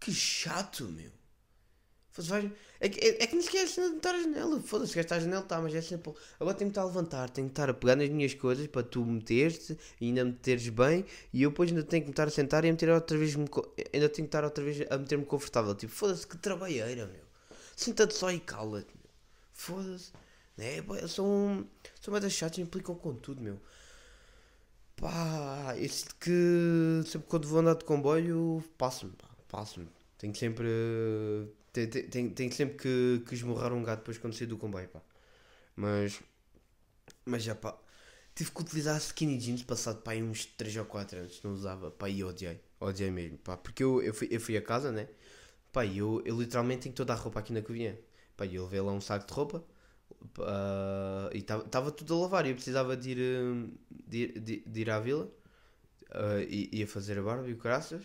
Que 0.00 0.12
chato, 0.12 0.84
meu. 0.84 1.10
Vai- 2.18 2.52
É 2.80 2.88
que, 2.88 3.00
é, 3.00 3.22
é 3.22 3.26
que 3.26 3.34
nem 3.34 3.42
sequer 3.44 3.64
é 3.64 3.66
cena 3.66 3.90
de 3.90 3.96
estar 3.96 4.14
à 4.14 4.18
janela. 4.22 4.60
Foda-se, 4.60 4.92
quer 4.92 5.00
estar 5.00 5.16
à 5.16 5.20
janela, 5.20 5.42
tá, 5.42 5.60
mas 5.60 5.74
é 5.74 5.80
sempre. 5.80 6.12
Agora 6.38 6.54
tenho 6.56 6.70
que 6.70 6.72
estar 6.72 6.82
a 6.82 6.86
levantar, 6.86 7.30
tenho 7.30 7.46
que 7.48 7.52
estar 7.52 7.68
a 7.70 7.74
pegar 7.74 7.96
nas 7.96 8.08
minhas 8.08 8.34
coisas 8.34 8.66
para 8.66 8.82
tu 8.82 9.04
meteres 9.04 9.70
e 10.00 10.06
ainda 10.06 10.24
meteres 10.24 10.68
bem. 10.68 11.04
E 11.32 11.42
eu 11.42 11.50
depois 11.50 11.70
ainda 11.70 11.82
tenho 11.82 12.02
que 12.02 12.08
me 12.08 12.12
estar 12.12 12.26
a 12.28 12.30
sentar 12.30 12.64
e 12.64 12.68
a 12.68 12.72
meter 12.72 12.88
outra 12.90 13.16
vez. 13.18 13.34
Ainda 13.34 14.08
tenho 14.08 14.10
que 14.10 14.22
estar 14.22 14.44
outra 14.44 14.62
vez 14.64 14.78
a 14.90 14.98
meter-me 14.98 15.24
confortável. 15.24 15.74
Tipo, 15.74 15.92
foda-se, 15.92 16.26
que 16.26 16.36
trabalheira, 16.38 17.06
meu. 17.06 17.24
Senta-te 17.74 18.14
só 18.14 18.30
e 18.30 18.40
cala-te, 18.40 18.88
meu. 18.94 19.10
Foda-se. 19.52 20.12
É, 20.58 20.80
pá, 20.82 21.06
são. 21.08 21.66
São 22.00 22.12
mais 22.12 22.32
chatos, 22.32 22.58
implicam 22.58 22.94
com 22.94 23.14
tudo, 23.14 23.42
meu. 23.42 23.58
Pá, 24.96 25.74
esse 25.78 26.06
que 26.18 27.02
sempre 27.06 27.28
quando 27.28 27.46
vou 27.46 27.60
andar 27.60 27.74
de 27.74 27.84
comboio, 27.84 28.64
passo-me, 28.78 29.12
passo-me. 29.48 29.88
Tenho 30.18 30.34
sempre. 30.34 30.66
Tenho, 32.10 32.30
tenho 32.32 32.52
sempre 32.52 32.76
que, 32.76 33.22
que 33.26 33.34
esmurrar 33.34 33.72
um 33.72 33.82
gato 33.82 34.00
depois 34.00 34.18
quando 34.18 34.34
sair 34.34 34.46
do 34.46 34.56
comboio, 34.58 34.88
pá. 34.88 35.00
Mas. 35.76 36.20
Mas 37.24 37.42
já, 37.42 37.54
pá. 37.54 37.76
Tive 38.34 38.50
que 38.52 38.60
utilizar 38.62 38.96
skinny 38.98 39.38
jeans 39.38 39.62
passado, 39.64 40.02
pá, 40.02 40.14
uns 40.14 40.46
3 40.46 40.76
ou 40.76 40.84
4 40.84 41.18
anos. 41.20 41.42
Não 41.42 41.52
usava, 41.52 41.90
pá, 41.90 42.08
e 42.08 42.22
odiei. 42.24 42.60
Odiei 42.80 43.10
mesmo, 43.10 43.38
pá. 43.38 43.56
Porque 43.56 43.82
eu, 43.84 44.02
eu, 44.02 44.14
fui, 44.14 44.28
eu 44.30 44.40
fui 44.40 44.56
a 44.56 44.62
casa, 44.62 44.92
né? 44.92 45.08
Pá, 45.72 45.86
eu, 45.86 46.22
eu 46.26 46.38
literalmente 46.40 46.82
tenho 46.84 46.94
toda 46.94 47.12
a 47.14 47.16
roupa 47.16 47.40
aqui 47.40 47.52
na 47.52 47.62
cozinha. 47.62 47.98
Pá, 48.36 48.46
eu 48.46 48.64
levei 48.64 48.80
lá 48.82 48.92
um 48.92 49.00
saco 49.00 49.26
de 49.26 49.32
roupa. 49.34 49.64
pá, 50.34 51.30
e 51.34 51.38
estava 51.40 51.90
tudo 51.92 52.14
a 52.14 52.18
lavar 52.22 52.46
e 52.46 52.50
eu 52.50 52.54
precisava 52.56 52.96
de 52.96 53.10
ir, 53.12 53.18
hum, 53.42 53.72
de, 53.90 54.28
de, 54.40 54.56
de 54.66 54.80
ir 54.80 54.90
à 54.90 55.00
vila. 55.00 55.30
ah, 56.12 56.42
e 56.48 56.70
ia 56.72 56.86
fazer 56.86 57.18
a 57.18 57.22
barba 57.22 57.48
e 57.48 57.52
o 57.52 57.58
caraças. 57.58 58.04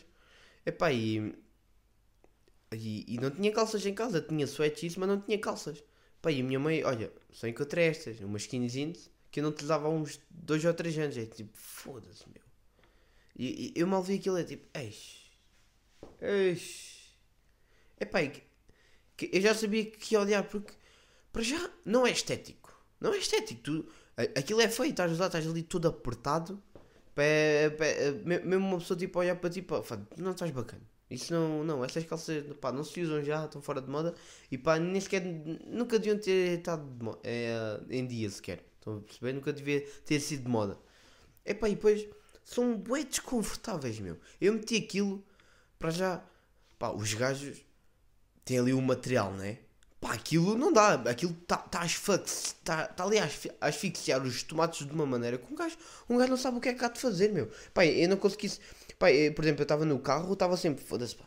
Epá, 0.65 0.91
e 0.93 1.35
e, 2.73 3.05
e 3.15 3.17
não 3.19 3.29
tinha 3.31 3.51
calças 3.51 3.85
em 3.85 3.93
casa, 3.93 4.21
tinha 4.21 4.45
sweats 4.47 4.83
isso, 4.83 4.99
mas 4.99 5.09
não 5.09 5.19
tinha 5.21 5.37
calças. 5.39 5.83
Pá, 6.21 6.31
e 6.31 6.41
a 6.41 6.43
minha 6.43 6.59
mãe, 6.59 6.83
olha, 6.83 7.11
só 7.31 7.47
encontrei 7.47 7.85
estas, 7.87 8.19
umas 8.21 8.43
skinny 8.43 8.67
jeans, 8.67 9.09
que 9.31 9.39
eu 9.39 9.43
não 9.43 9.49
utilizava 9.51 9.87
há 9.87 9.89
uns 9.89 10.19
2 10.29 10.63
ou 10.65 10.73
3 10.73 10.97
anos. 10.99 11.17
É 11.17 11.25
tipo, 11.25 11.51
foda-se, 11.57 12.23
meu. 12.29 12.41
E, 13.37 13.73
e 13.75 13.79
eu 13.79 13.87
mal 13.87 14.03
vi 14.03 14.15
aquilo, 14.15 14.37
é 14.37 14.43
tipo, 14.43 14.65
eis, 14.77 15.31
eis. 16.21 17.11
Epá, 17.99 18.23
e 18.23 18.29
que, 18.29 18.41
que 19.17 19.37
eu 19.37 19.41
já 19.41 19.55
sabia 19.55 19.85
que 19.85 20.13
ia 20.15 20.21
odiar, 20.21 20.43
porque, 20.49 20.73
para 21.31 21.43
já, 21.43 21.71
não 21.85 22.05
é 22.07 22.11
estético. 22.11 22.75
Não 22.99 23.13
é 23.13 23.17
estético. 23.17 23.61
Tu, 23.61 23.89
aquilo 24.37 24.61
é 24.61 24.69
feio, 24.69 24.91
estás 24.91 25.17
lá, 25.17 25.27
estás 25.27 25.47
ali 25.47 25.63
todo 25.63 25.87
apertado. 25.87 26.61
Pá, 27.15 27.23
é- 27.23 27.69
pá, 27.71 27.85
é- 27.85 28.11
me- 28.11 28.39
mesmo 28.39 28.67
uma 28.67 28.79
pessoa 28.79 28.97
tipo 28.97 29.19
olhar 29.19 29.35
para 29.37 29.49
ti, 29.49 29.61
pá, 29.61 29.81
não 30.17 30.31
estás 30.31 30.51
bacana. 30.51 30.90
Isso 31.11 31.33
não, 31.33 31.63
não, 31.63 31.83
essas 31.85 32.05
calças, 32.05 32.43
pá, 32.61 32.71
não 32.71 32.83
se 32.83 33.01
usam 33.01 33.23
já, 33.23 33.45
estão 33.45 33.61
fora 33.61 33.81
de 33.81 33.89
moda 33.89 34.15
e 34.51 34.57
pá, 34.57 34.79
nem 34.79 34.99
sequer, 35.01 35.21
nunca 35.67 35.99
deviam 35.99 36.17
ter 36.19 36.59
estado 36.59 36.83
de 36.97 37.03
mo- 37.03 37.19
eh, 37.23 37.79
em 37.89 38.07
dia 38.07 38.29
sequer. 38.29 38.63
Estão 38.79 38.97
a 38.97 39.01
perceber? 39.01 39.33
Nunca 39.33 39.53
devia 39.53 39.81
ter 40.05 40.19
sido 40.21 40.43
de 40.43 40.49
moda. 40.49 40.77
É 41.45 41.53
pá, 41.53 41.69
e 41.69 41.75
depois 41.75 42.07
são 42.43 42.77
bué 42.77 43.03
desconfortáveis, 43.03 43.99
meu. 43.99 44.17
Eu 44.41 44.53
meti 44.53 44.77
aquilo 44.77 45.23
para 45.79 45.91
já, 45.91 46.23
pá, 46.79 46.91
os 46.91 47.13
gajos 47.13 47.65
têm 48.45 48.59
ali 48.59 48.73
o 48.73 48.81
material, 48.81 49.31
né? 49.33 49.59
Pá, 49.99 50.13
aquilo 50.13 50.57
não 50.57 50.73
dá, 50.73 50.93
aquilo 50.95 51.35
está 51.43 51.57
tá, 51.57 51.81
asfix- 51.81 52.55
tá, 52.63 52.87
tá 52.87 53.03
ali 53.03 53.19
a 53.19 53.29
asfixiar 53.67 54.23
os 54.23 54.41
tomates 54.41 54.85
de 54.87 54.91
uma 54.91 55.05
maneira 55.05 55.37
que 55.37 55.51
um 55.53 55.55
gajo, 55.55 55.77
um 56.09 56.17
gajo 56.17 56.31
não 56.31 56.37
sabe 56.37 56.57
o 56.57 56.61
que 56.61 56.69
é 56.69 56.73
que 56.73 56.83
há 56.83 56.87
de 56.89 56.99
fazer, 56.99 57.31
meu. 57.31 57.51
Pá, 57.73 57.85
eu 57.85 58.09
não 58.09 58.17
consegui. 58.17 58.51
Pá, 59.01 59.11
eu, 59.11 59.33
por 59.33 59.43
exemplo, 59.43 59.61
eu 59.61 59.63
estava 59.63 59.83
no 59.83 59.97
carro, 59.97 60.31
estava 60.31 60.55
sempre, 60.55 60.85
foda-se, 60.85 61.15
pá, 61.15 61.25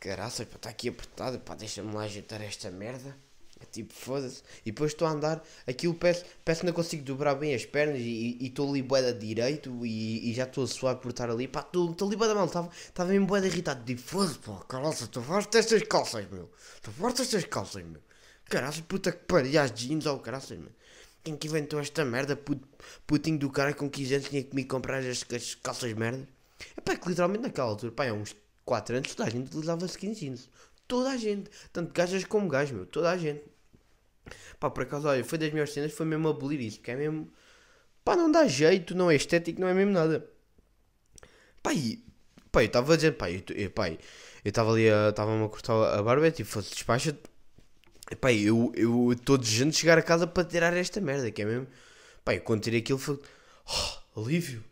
caraças, 0.00 0.46
pá, 0.46 0.56
está 0.56 0.70
aqui 0.70 0.88
apertado, 0.88 1.38
pá, 1.38 1.54
deixa-me 1.54 1.92
lá 1.94 2.04
ajeitar 2.04 2.40
esta 2.40 2.70
merda. 2.70 3.14
É 3.60 3.66
tipo, 3.66 3.92
foda-se. 3.92 4.42
E 4.64 4.72
depois 4.72 4.92
estou 4.92 5.06
a 5.06 5.10
andar, 5.10 5.44
aquilo 5.66 5.92
parece, 5.92 6.24
parece 6.42 6.62
que 6.62 6.66
não 6.66 6.72
consigo 6.72 7.04
dobrar 7.04 7.34
bem 7.34 7.54
as 7.54 7.66
pernas 7.66 7.98
e 8.00 8.38
estou 8.40 8.70
ali 8.70 8.80
boeda 8.80 9.12
direito 9.12 9.84
e, 9.84 10.30
e 10.30 10.32
já 10.32 10.44
estou 10.44 10.64
a 10.64 10.66
suar 10.66 10.96
por 10.96 11.10
estar 11.10 11.28
ali. 11.28 11.46
Pá, 11.46 11.60
estou 11.60 11.94
ali 12.06 12.16
boeda 12.16 12.34
mal, 12.34 12.46
estava 12.46 13.10
mesmo 13.10 13.26
boeda 13.26 13.48
irritado. 13.48 13.84
Tipo, 13.84 14.00
foda-se, 14.00 14.38
pá, 14.38 14.64
caraças, 14.66 15.08
tu 15.08 15.20
fazes 15.20 15.48
estas 15.54 15.82
calças, 15.82 16.26
meu. 16.30 16.50
Tu 16.80 16.90
fazes 16.90 17.20
estas 17.20 17.44
calças, 17.44 17.84
meu. 17.84 18.00
Caraças, 18.46 18.80
puta 18.80 19.12
que 19.12 19.26
pariu, 19.26 19.60
as 19.60 19.70
jeans, 19.72 20.06
oh, 20.06 20.18
caraças, 20.20 20.58
meu. 20.58 20.72
Quem 21.22 21.36
que 21.36 21.48
inventou 21.48 21.80
esta 21.80 22.02
merda, 22.02 22.34
puto, 22.34 22.66
putinho 23.06 23.38
do 23.38 23.50
cara 23.50 23.74
com 23.74 23.90
15 23.90 24.14
anos 24.14 24.28
tinha 24.30 24.42
que 24.42 24.54
me 24.56 24.64
comprar 24.64 25.00
as, 25.00 25.22
as 25.30 25.54
calças 25.54 25.92
merda. 25.92 26.33
É 26.76 26.80
pá, 26.80 26.96
que 26.96 27.08
literalmente 27.08 27.42
naquela 27.42 27.68
altura, 27.68 27.92
pá, 27.92 28.08
há 28.08 28.12
uns 28.12 28.36
4 28.64 28.96
anos 28.96 29.14
toda 29.14 29.28
a 29.28 29.30
gente 29.30 29.46
utilizava 29.48 29.86
skinny 29.86 30.14
jeans. 30.14 30.48
Toda 30.86 31.10
a 31.10 31.16
gente. 31.16 31.50
Tanto 31.72 31.92
gajas 31.92 32.24
como 32.24 32.48
gajos, 32.48 32.72
meu. 32.72 32.86
Toda 32.86 33.10
a 33.10 33.16
gente. 33.16 33.42
Pá, 34.58 34.70
por 34.70 34.82
acaso, 34.82 35.08
olha, 35.08 35.24
foi 35.24 35.38
das 35.38 35.50
melhores 35.50 35.72
cenas, 35.72 35.92
foi 35.92 36.06
mesmo 36.06 36.28
abolir 36.28 36.60
isso, 36.60 36.78
porque 36.78 36.90
é 36.90 36.96
mesmo. 36.96 37.30
Pá, 38.04 38.16
não 38.16 38.30
dá 38.30 38.46
jeito, 38.46 38.94
não 38.94 39.10
é 39.10 39.16
estético, 39.16 39.60
não 39.60 39.68
é 39.68 39.74
mesmo 39.74 39.92
nada. 39.92 40.28
Pá, 41.62 41.72
e. 41.72 42.04
Pá, 42.52 42.62
eu 42.62 42.66
estava 42.66 42.92
a 42.92 42.96
dizer, 42.96 43.12
pá, 43.12 43.30
eu 43.30 43.42
estava 44.44 44.72
ali, 44.72 44.84
estava-me 44.84 45.44
a 45.44 45.48
cortar 45.48 45.98
a 45.98 46.02
barba, 46.02 46.30
tipo, 46.30 46.48
fosse 46.48 46.70
despacha. 46.70 47.18
Pá, 48.20 48.32
eu 48.32 48.72
estou 49.12 49.38
desejando 49.38 49.70
de 49.72 49.78
chegar 49.78 49.98
a 49.98 50.02
casa 50.02 50.26
para 50.26 50.44
tirar 50.44 50.76
esta 50.76 51.00
merda, 51.00 51.30
que 51.30 51.42
é 51.42 51.44
mesmo. 51.44 51.66
Pá, 52.24 52.34
eu 52.34 52.42
quando 52.42 52.62
tirei 52.62 52.80
aquilo 52.80 52.98
foi. 52.98 53.18
Oh, 53.66 54.20
alívio, 54.20 54.62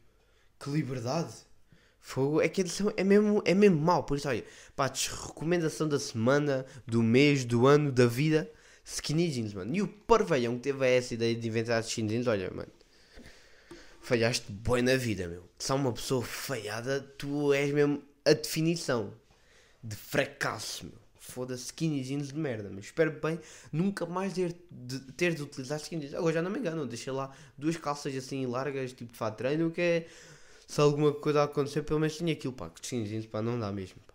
que 0.61 0.71
liberdade. 0.71 1.33
Fogo, 2.13 2.43
é 2.43 2.49
que 2.49 2.61
edição 2.61 2.93
é 2.95 3.03
mesmo, 3.03 3.43
é 3.43 3.55
mesmo 3.55 3.81
mau, 3.81 4.05
por 4.05 4.19
isso, 4.19 4.29
olha, 4.29 4.45
pá, 4.77 4.87
recomendação 4.87 5.89
da 5.89 5.99
semana, 5.99 6.67
do 6.87 7.03
mês, 7.03 7.43
do 7.43 7.67
ano, 7.67 7.91
da 7.91 8.05
vida, 8.05 8.53
skinny 8.85 9.31
jeans, 9.31 9.55
mano. 9.55 9.75
E 9.75 9.81
o 9.81 9.89
parveião 9.89 10.57
que 10.57 10.65
teve 10.65 10.87
essa 10.87 11.15
ideia 11.15 11.35
de 11.35 11.49
inventar 11.49 11.81
skinny 11.81 12.11
jeans, 12.11 12.27
olha, 12.27 12.51
mano, 12.51 12.71
falhaste 14.03 14.53
bem 14.53 14.83
na 14.83 14.95
vida, 14.95 15.27
meu. 15.27 15.49
Se 15.59 15.73
uma 15.73 15.91
pessoa 15.91 16.21
falhada, 16.21 17.01
tu 17.17 17.51
és 17.55 17.73
mesmo 17.73 18.03
a 18.27 18.35
definição 18.35 19.15
de 19.83 19.97
fracasso, 19.97 20.85
meu. 20.85 21.01
Foda-se, 21.19 21.65
skinny 21.65 22.05
jeans 22.05 22.29
de 22.29 22.39
merda, 22.39 22.69
mas 22.71 22.85
espero 22.85 23.13
bem 23.23 23.41
nunca 23.73 24.05
mais 24.05 24.35
ter 24.35 24.55
de, 24.71 24.99
ter 25.13 25.35
de 25.35 25.43
utilizar 25.43 25.81
skinny 25.81 26.03
jeans. 26.03 26.15
Agora 26.15 26.35
já 26.35 26.43
não 26.43 26.51
me 26.51 26.59
engano, 26.59 26.87
deixei 26.87 27.11
lá 27.11 27.35
duas 27.57 27.79
calças 27.79 28.15
assim 28.15 28.45
largas, 28.45 28.93
tipo 28.93 29.11
de 29.11 29.19
fato 29.19 29.39
treino, 29.39 29.71
que 29.71 29.81
é 29.81 30.07
se 30.73 30.81
alguma 30.81 31.13
coisa 31.25 31.43
acontecer, 31.45 31.83
pelo 31.83 32.01
menos 32.01 32.17
tinha 32.17 32.33
aquilo, 32.33 32.53
pá, 32.55 32.71
que 32.71 32.81
jeans, 33.05 33.27
pá, 33.27 33.43
não 33.43 33.59
dá 33.61 33.71
mesmo, 33.73 34.01
pá. 34.07 34.15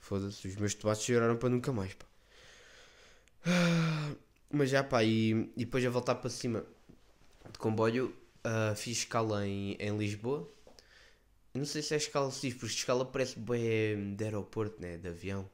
Foda-se, 0.00 0.48
os 0.48 0.56
meus 0.56 0.74
tomates 0.74 1.04
choraram 1.04 1.36
para 1.38 1.50
nunca 1.50 1.72
mais, 1.72 1.94
pá. 1.94 2.06
Ah, 3.46 4.14
Mas 4.50 4.70
já, 4.70 4.82
pá, 4.84 5.02
e, 5.04 5.30
e 5.56 5.64
depois 5.64 5.84
a 5.84 5.90
voltar 5.90 6.16
para 6.16 6.30
cima 6.30 6.64
de 7.52 7.58
comboio, 7.58 8.14
ah, 8.44 8.74
fiz 8.76 8.98
escala 8.98 9.46
em, 9.46 9.76
em 9.80 9.96
Lisboa. 9.98 10.48
Não 11.54 11.64
sei 11.64 11.82
se 11.82 11.94
é 11.94 11.96
escala 11.96 12.30
se 12.30 12.48
diz, 12.48 12.54
porque 12.58 12.74
escala 12.74 13.04
parece 13.04 13.38
bem 13.38 14.14
de 14.16 14.24
aeroporto, 14.24 14.80
né, 14.80 14.96
de 14.98 15.08
avião. 15.08 15.48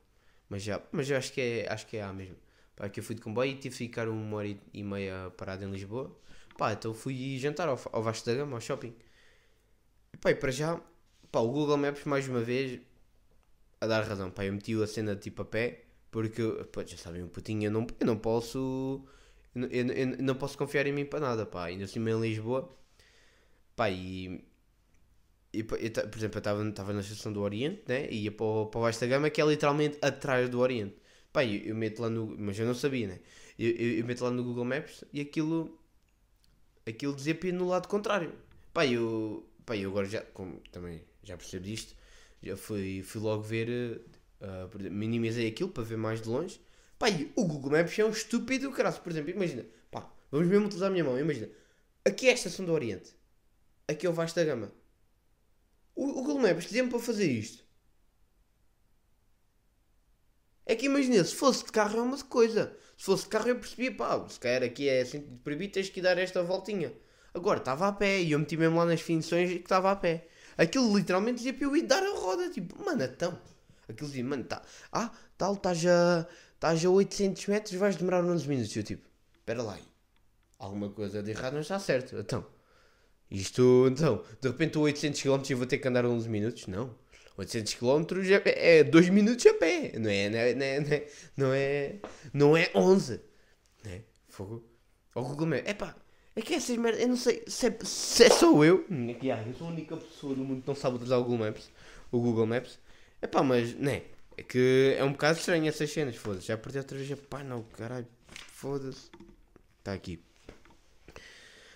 Mas 0.49 0.63
já, 0.63 0.81
mas 0.93 1.09
eu 1.11 1.17
acho 1.17 1.33
que 1.33 1.41
é, 1.41 1.73
acho 1.73 1.87
que 1.87 1.97
é 1.97 2.03
A 2.03 2.13
mesmo. 2.13 2.37
Pá, 2.77 2.89
que 2.89 3.01
eu 3.01 3.05
fui 3.05 3.15
de 3.15 3.21
comboio 3.23 3.51
e 3.53 3.55
tive 3.57 3.71
que 3.77 3.79
ficar 3.85 4.09
uma 4.09 4.37
hora 4.39 4.49
e- 4.49 4.61
e 4.73 4.83
meia 4.83 5.31
parado 5.37 5.65
em 5.65 5.71
Lisboa. 5.71 6.11
Pá, 6.57 6.73
então 6.73 6.95
fui 6.95 7.39
jantar 7.39 7.69
ao, 7.69 7.79
ao 7.93 8.03
Vasco 8.03 8.27
da 8.27 8.35
Gama, 8.35 8.57
ao 8.57 8.61
shopping. 8.61 8.95
Pá, 10.19 10.31
e 10.31 10.35
para 10.35 10.51
já, 10.51 10.81
pá, 11.33 11.41
o 11.41 11.49
Google 11.51 11.77
Maps 11.77 12.05
mais 12.05 12.29
uma 12.29 12.41
vez 12.41 12.81
a 13.81 13.87
dar 13.87 14.03
razão. 14.05 14.31
Pá, 14.31 14.45
eu 14.45 14.53
meti 14.53 14.75
a 14.83 14.87
cena 14.87 15.17
tipo 15.17 15.43
a 15.43 15.45
pé, 15.45 15.85
porque, 16.11 16.43
pá, 16.73 16.85
já 16.85 16.97
sabem, 16.97 17.23
um 17.23 17.29
putinho, 17.29 17.65
eu 17.67 17.71
não, 17.71 17.87
eu 18.01 18.07
não 18.07 18.19
posso, 18.19 19.05
eu, 19.55 19.69
eu, 19.69 19.87
eu 19.89 20.07
não 20.23 20.35
posso 20.37 20.57
confiar 20.59 20.87
em 20.87 20.93
mim 20.93 21.05
para 21.07 21.21
nada, 21.21 21.47
pá. 21.47 21.67
Ainda 21.67 21.85
assim 21.85 22.01
em 22.01 22.21
Lisboa, 22.21 22.77
pá, 23.77 23.91
e, 23.91 24.45
e 25.53 25.63
pá, 25.65 25.77
eu 25.77 25.91
por 26.09 26.19
exemplo, 26.19 26.39
eu 26.39 26.69
estava 26.71 26.93
na 26.93 27.01
estação 27.01 27.33
do 27.33 27.41
Oriente, 27.43 27.83
né, 27.89 28.09
e 28.11 28.25
ia 28.25 28.33
para 28.33 28.47
o, 28.47 28.67
para 28.67 28.79
o 28.79 28.83
Vasco 28.83 29.01
da 29.03 29.07
Gama, 29.09 29.31
que 29.31 29.41
é 29.41 29.45
literalmente 29.45 29.99
atrás 30.03 30.49
do 30.49 30.61
Oriente. 30.61 30.97
Pá, 31.33 31.45
eu, 31.45 31.61
eu 31.71 31.75
meto 31.75 32.01
lá 32.03 32.11
no, 32.11 32.27
mas 32.39 32.59
eu 32.59 32.67
não 32.67 32.75
sabia, 32.75 33.09
né, 33.09 33.21
eu, 33.59 33.71
eu, 33.71 33.99
eu 33.99 34.05
meto 34.07 34.23
lá 34.25 34.31
no 34.31 34.43
Google 34.45 34.65
Maps 34.65 35.05
e 35.13 35.21
aquilo, 35.21 35.79
aquilo 36.87 37.15
dizia 37.15 37.35
para 37.35 37.49
ir 37.49 37.53
no 37.53 37.67
lado 37.69 37.89
contrário. 37.89 38.33
Pá, 38.73 38.87
eu, 38.87 39.47
pá, 39.71 39.77
eu 39.77 39.91
agora 39.91 40.07
já, 40.07 40.21
como 40.35 40.59
também 40.73 41.01
já 41.23 41.37
percebi 41.37 41.71
disto, 41.71 41.95
já 42.43 42.57
fui, 42.57 43.05
fui 43.05 43.21
logo 43.21 43.41
ver, 43.41 43.69
exemplo, 44.81 44.91
minimizei 44.91 45.47
aquilo 45.47 45.71
para 45.71 45.85
ver 45.85 45.97
mais 45.97 46.21
de 46.21 46.29
longe. 46.29 46.61
Pá, 46.99 47.09
e 47.09 47.33
o 47.37 47.45
Google 47.45 47.71
Maps 47.71 47.97
é 47.97 48.05
um 48.05 48.11
estúpido 48.11 48.73
caralho. 48.73 49.01
Por 49.01 49.13
exemplo, 49.13 49.31
imagina, 49.31 49.65
pá, 49.89 50.13
vamos 50.29 50.49
mesmo 50.49 50.67
utilizar 50.67 50.89
a 50.89 50.93
minha 50.93 51.05
mão, 51.05 51.17
imagina, 51.19 51.49
aqui 52.05 52.27
é 52.27 52.33
a 52.33 52.35
estação 52.35 52.67
do 52.67 52.73
Oriente, 52.73 53.15
aqui 53.87 54.07
é 54.07 54.11
o 54.11 54.13
Vasco 54.13 54.35
da 54.35 54.45
Gama. 54.45 54.73
O, 55.95 56.09
o 56.09 56.15
Google 56.15 56.41
Maps 56.41 56.65
dizia-me 56.65 56.91
para 56.91 56.99
fazer 56.99 57.31
isto. 57.31 57.65
É 60.67 60.75
que 60.75 60.87
imagina, 60.87 61.23
se 61.23 61.35
fosse 61.35 61.65
de 61.65 61.71
carro 61.71 61.99
é 61.99 62.03
uma 62.03 62.19
coisa. 62.25 62.77
Se 62.97 63.05
fosse 63.05 63.23
de 63.25 63.29
carro 63.29 63.49
eu 63.49 63.57
percebia, 63.57 63.95
pá, 63.95 64.29
se 64.29 64.41
calhar 64.41 64.65
aqui 64.65 64.89
é 64.89 65.03
assim 65.03 65.21
proibido, 65.45 65.75
tens 65.75 65.89
que 65.89 66.03
dar 66.03 66.19
esta 66.19 66.43
voltinha. 66.43 66.93
Agora 67.33 67.59
estava 67.59 67.89
a 67.89 67.93
pé 67.93 68.21
e 68.21 68.33
eu 68.33 68.39
meti 68.39 68.57
mesmo 68.57 68.77
lá 68.77 68.85
nas 68.85 68.99
definições 69.01 69.51
que 69.51 69.59
estava 69.59 69.91
a 69.91 69.97
pé. 69.97 70.27
Aquilo 70.59 70.97
literalmente 70.97 71.39
dizia 71.39 71.55
para 71.55 71.65
eu 71.65 71.77
ir 71.77 71.83
dar 71.83 72.03
a 72.03 72.19
roda, 72.19 72.51
tipo, 72.51 72.83
mano, 72.85 73.03
então. 73.03 73.39
Aquilo 73.89 74.09
dizia, 74.09 74.25
mano, 74.25 74.45
tá, 74.45 74.63
ah, 74.93 75.11
tal, 75.37 75.55
estás 75.55 75.85
a, 75.87 76.27
estás 76.55 76.85
a 76.85 76.91
800 76.91 77.47
metros, 77.47 77.75
vais 77.75 77.97
demorar 77.97 78.25
11 78.25 78.49
minutos. 78.49 78.77
Eu 78.77 78.83
tipo, 78.83 79.09
espera 79.39 79.63
lá, 79.63 79.79
alguma 80.59 80.91
coisa 80.91 81.23
de 81.23 81.31
errado 81.31 81.55
não 81.55 81.61
está 81.61 81.79
certo. 81.79 82.17
Então, 82.17 82.47
isto, 83.31 83.87
então, 83.91 84.25
de 84.41 84.49
repente 84.49 84.69
estou 84.69 84.83
a 84.83 84.87
800 84.87 85.23
km 85.23 85.43
e 85.51 85.55
vou 85.55 85.67
ter 85.67 85.79
que 85.79 85.89
andar 85.89 86.05
11 86.05 86.29
minutos? 86.29 86.67
Não. 86.67 86.95
800 87.37 87.75
km 87.75 88.05
é 88.45 88.85
2 88.85 89.09
minutos 89.09 89.47
a 89.47 89.55
pé, 89.55 89.93
não 89.99 90.11
é, 90.11 90.29
não 90.29 90.39
é, 90.39 90.55
não 90.55 90.67
é, 90.67 91.07
não 91.37 91.53
é, 91.55 92.01
não 92.35 92.57
é 92.57 92.71
11. 92.75 93.21
Né? 93.85 94.03
Fogo. 94.29 94.65
Ao 95.15 95.25
Google 95.25 95.47
Maps. 95.47 95.71
Epá, 95.71 95.97
é 96.37 96.41
que 96.43 96.55
essas 96.55 96.77
merdas, 96.77 97.01
eu 97.03 97.09
não 97.09 97.17
sei 97.17 97.43
se 97.47 97.67
é, 97.67 97.79
se 97.85 98.25
é 98.25 98.31
só 98.31 98.65
eu. 98.65 98.85
que, 99.21 99.31
ah, 99.31 99.43
eu 99.47 99.55
sou 99.55 99.69
a 99.69 99.71
única 99.71 99.97
pessoa 99.97 100.35
no 100.35 100.45
mundo 100.45 100.63
que 100.63 100.69
não 100.69 100.75
sabe 100.75 100.97
utilizar 100.97 101.19
o 101.19 101.25
Google 101.25 101.47
Maps. 101.47 101.71
O 102.13 102.21
Google 102.21 102.47
Maps. 102.47 102.79
Epá, 103.21 103.43
mas, 103.43 103.75
né? 103.75 104.03
É 104.37 104.43
que 104.43 104.95
é 104.97 105.05
um 105.05 105.13
bocado 105.13 105.39
estranho 105.39 105.67
essas 105.69 105.91
cenas, 105.93 106.17
foda-se. 106.17 106.47
Já 106.47 106.57
perdi 106.57 106.79
outra 106.79 106.97
vez. 106.97 107.11
Epá, 107.11 107.43
não, 107.45 107.63
caralho. 107.65 108.07
Foda-se. 108.53 109.11
Está 109.79 109.93
aqui. 109.93 110.23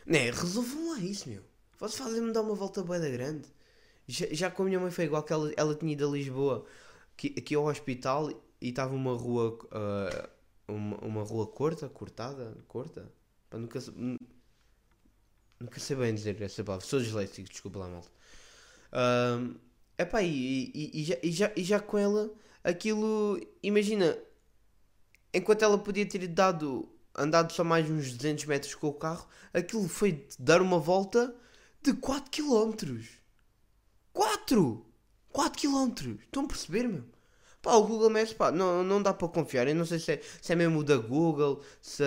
Né, 0.07 0.31
resolvam 0.31 0.93
lá 0.93 0.99
isso, 1.01 1.29
meu. 1.29 1.43
Vocês 1.79 1.99
fazem-me 1.99 2.33
dar 2.33 2.43
uma 2.43 2.55
volta 2.55 2.83
bem 2.83 3.01
da 3.01 3.09
grande. 3.09 3.49
Já, 4.07 4.27
já 4.31 4.51
com 4.51 4.63
a 4.63 4.67
minha 4.67 4.79
mãe 4.79 4.91
foi 4.91 5.05
igual 5.05 5.23
que 5.23 5.33
ela, 5.33 5.51
ela 5.57 5.75
tinha 5.75 5.93
ido 5.93 6.07
a 6.07 6.11
Lisboa 6.13 6.67
aqui, 7.15 7.35
aqui 7.39 7.55
ao 7.55 7.65
hospital 7.65 8.31
e 8.61 8.69
estava 8.69 8.95
uma 8.95 9.15
rua 9.17 9.59
ah, 9.73 10.29
uma, 10.69 10.97
uma 10.99 11.23
rua 11.23 11.47
curta, 11.47 11.89
cortada, 11.89 12.57
curta. 12.69 13.11
Pá, 13.49 13.59
nunca, 13.59 13.81
nu- 13.97 14.19
nunca 15.61 15.81
sei 15.81 15.97
bem 15.97 16.15
dizer 16.15 16.41
essa 16.43 16.63
palavra. 16.65 16.87
Sou 16.87 17.01
disléxico, 17.01 17.49
desculpa 17.49 17.79
lá, 17.81 17.89
malta. 17.89 18.11
Ahm, 18.93 19.55
Epá, 19.97 20.23
e, 20.23 20.73
e, 20.75 21.01
e, 21.01 21.05
já, 21.05 21.17
e, 21.23 21.33
já, 21.33 21.53
e 21.57 21.65
já 21.65 21.81
com 21.81 21.97
ela, 21.99 22.33
aquilo. 22.65 23.41
Imagina, 23.63 24.19
enquanto 25.33 25.63
ela 25.63 25.79
podia 25.79 26.07
ter 26.07 26.27
dado. 26.29 26.89
andado 27.17 27.53
só 27.53 27.63
mais 27.65 27.89
uns 27.91 28.13
200 28.13 28.45
metros 28.47 28.75
com 28.75 28.89
o 28.89 28.95
carro, 28.95 29.29
aquilo 29.53 29.89
foi 29.89 30.27
dar 30.39 30.61
uma 30.61 30.79
volta 30.79 31.35
de 31.83 31.93
4 31.95 32.31
km. 32.31 33.01
4! 34.13 34.87
4 35.31 35.61
km! 35.61 36.19
Estão 36.25 36.45
a 36.45 36.49
perceber, 36.49 36.89
meu? 36.89 37.05
Pá, 37.65 37.75
o 37.77 37.85
Google 37.87 38.11
Maps, 38.11 38.33
pá, 38.35 38.53
não, 38.53 38.85
não 38.85 39.03
dá 39.03 39.15
para 39.15 39.29
confiar. 39.29 39.67
Eu 39.69 39.75
não 39.75 39.87
sei 39.87 39.99
se 39.99 40.13
é, 40.13 40.21
se 40.43 40.53
é 40.53 40.57
mesmo 40.57 40.81
o 40.81 40.85
da 40.85 40.97
Google, 40.99 41.63
se, 41.81 42.05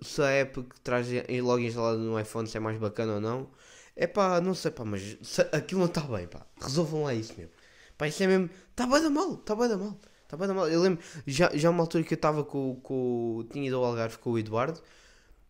se 0.00 0.22
a 0.22 0.28
app 0.30 0.62
que 0.62 0.80
traz 0.80 1.08
logo 1.42 1.58
instalada 1.60 1.98
no 1.98 2.18
iPhone 2.20 2.46
se 2.48 2.56
é 2.56 2.60
mais 2.60 2.78
bacana 2.78 3.14
ou 3.14 3.20
não. 3.20 3.50
É 3.96 4.06
pá, 4.06 4.40
não 4.40 4.54
sei, 4.54 4.70
pá, 4.70 4.84
mas 4.84 5.18
se- 5.22 5.42
aquilo 5.52 5.80
não 5.80 5.88
está 5.88 6.00
bem, 6.02 6.26
pá. 6.28 6.46
Resolvam 6.60 7.04
lá 7.04 7.14
isso 7.14 7.34
mesmo. 7.36 7.52
Pá, 7.98 8.08
isso 8.08 8.22
é 8.22 8.26
mesmo. 8.26 8.48
Está 8.70 8.86
bem 8.86 9.02
da 9.02 9.10
mal, 9.10 9.34
está 9.34 9.54
bem 9.56 9.68
da 9.68 9.76
mal. 9.76 9.98
Está 10.24 10.36
bem 10.36 10.48
da 10.48 10.54
mal. 10.54 10.68
Eu 10.68 10.80
lembro, 10.80 11.04
já, 11.26 11.50
já 11.54 11.68
uma 11.70 11.82
altura 11.82 12.04
que 12.04 12.14
eu 12.14 12.16
estava 12.16 12.44
com, 12.44 12.76
com. 12.82 13.46
Tinha 13.52 13.66
ido 13.66 13.76
ao 13.76 13.84
Algarve 13.84 14.18
com 14.18 14.30
o 14.32 14.38
Eduardo. 14.38 14.80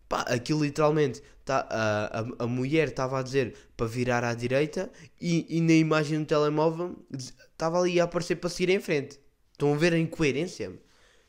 Pá, 0.08 0.22
aquilo 0.22 0.62
literalmente, 0.64 1.22
tá, 1.44 1.66
a, 1.70 2.20
a, 2.20 2.44
a 2.44 2.46
mulher 2.46 2.88
estava 2.88 3.18
a 3.20 3.22
dizer 3.22 3.56
para 3.76 3.86
virar 3.86 4.24
à 4.24 4.34
direita 4.34 4.90
e, 5.20 5.46
e 5.58 5.60
na 5.62 5.72
imagem 5.74 6.20
do 6.20 6.26
telemóvel 6.26 6.96
estava 7.12 7.80
ali 7.80 8.00
a 8.00 8.04
aparecer 8.04 8.36
para 8.36 8.50
seguir 8.50 8.70
em 8.72 8.80
frente. 8.80 9.18
Estão 9.62 9.74
a 9.74 9.76
ver 9.76 9.92
a 9.92 9.98
incoerência? 9.98 10.72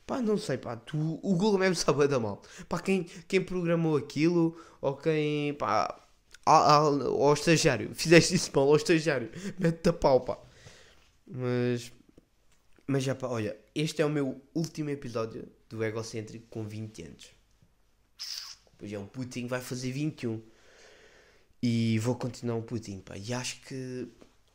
Pá, 0.04 0.20
não 0.20 0.36
sei, 0.36 0.58
pá, 0.58 0.74
tu, 0.74 1.20
o 1.22 1.36
Google 1.36 1.56
Maps 1.60 1.78
sabe 1.78 2.08
da 2.08 2.18
mal. 2.18 2.42
Pá, 2.68 2.80
quem, 2.80 3.04
quem 3.28 3.40
programou 3.40 3.96
aquilo, 3.96 4.60
ou 4.80 4.96
quem, 4.96 5.54
pá, 5.54 6.04
ao, 6.44 7.00
ao, 7.00 7.32
estagiário, 7.32 7.90
fizeste 7.94 8.34
isso 8.34 8.50
mal 8.52 8.68
ao 8.68 8.74
estagiário, 8.74 9.30
mete-te 9.56 9.88
a 9.88 9.92
pau, 9.92 10.20
pá. 10.22 10.36
Mas, 11.24 11.92
mas 12.88 13.04
já 13.04 13.14
pá, 13.14 13.28
olha, 13.28 13.56
este 13.72 14.02
é 14.02 14.04
o 14.04 14.10
meu 14.10 14.42
último 14.52 14.90
episódio 14.90 15.48
do 15.68 15.84
Egocêntrico 15.84 16.48
com 16.50 16.64
20 16.64 17.02
anos. 17.04 17.30
Pois 18.76 18.92
é, 18.92 18.98
o 18.98 19.06
Putin 19.06 19.46
vai 19.46 19.60
fazer 19.60 19.92
21. 19.92 20.42
E 21.62 22.00
vou 22.00 22.16
continuar 22.16 22.56
um 22.56 22.62
Putin, 22.62 22.98
pá. 22.98 23.16
E 23.16 23.32
acho 23.32 23.60
que. 23.60 24.08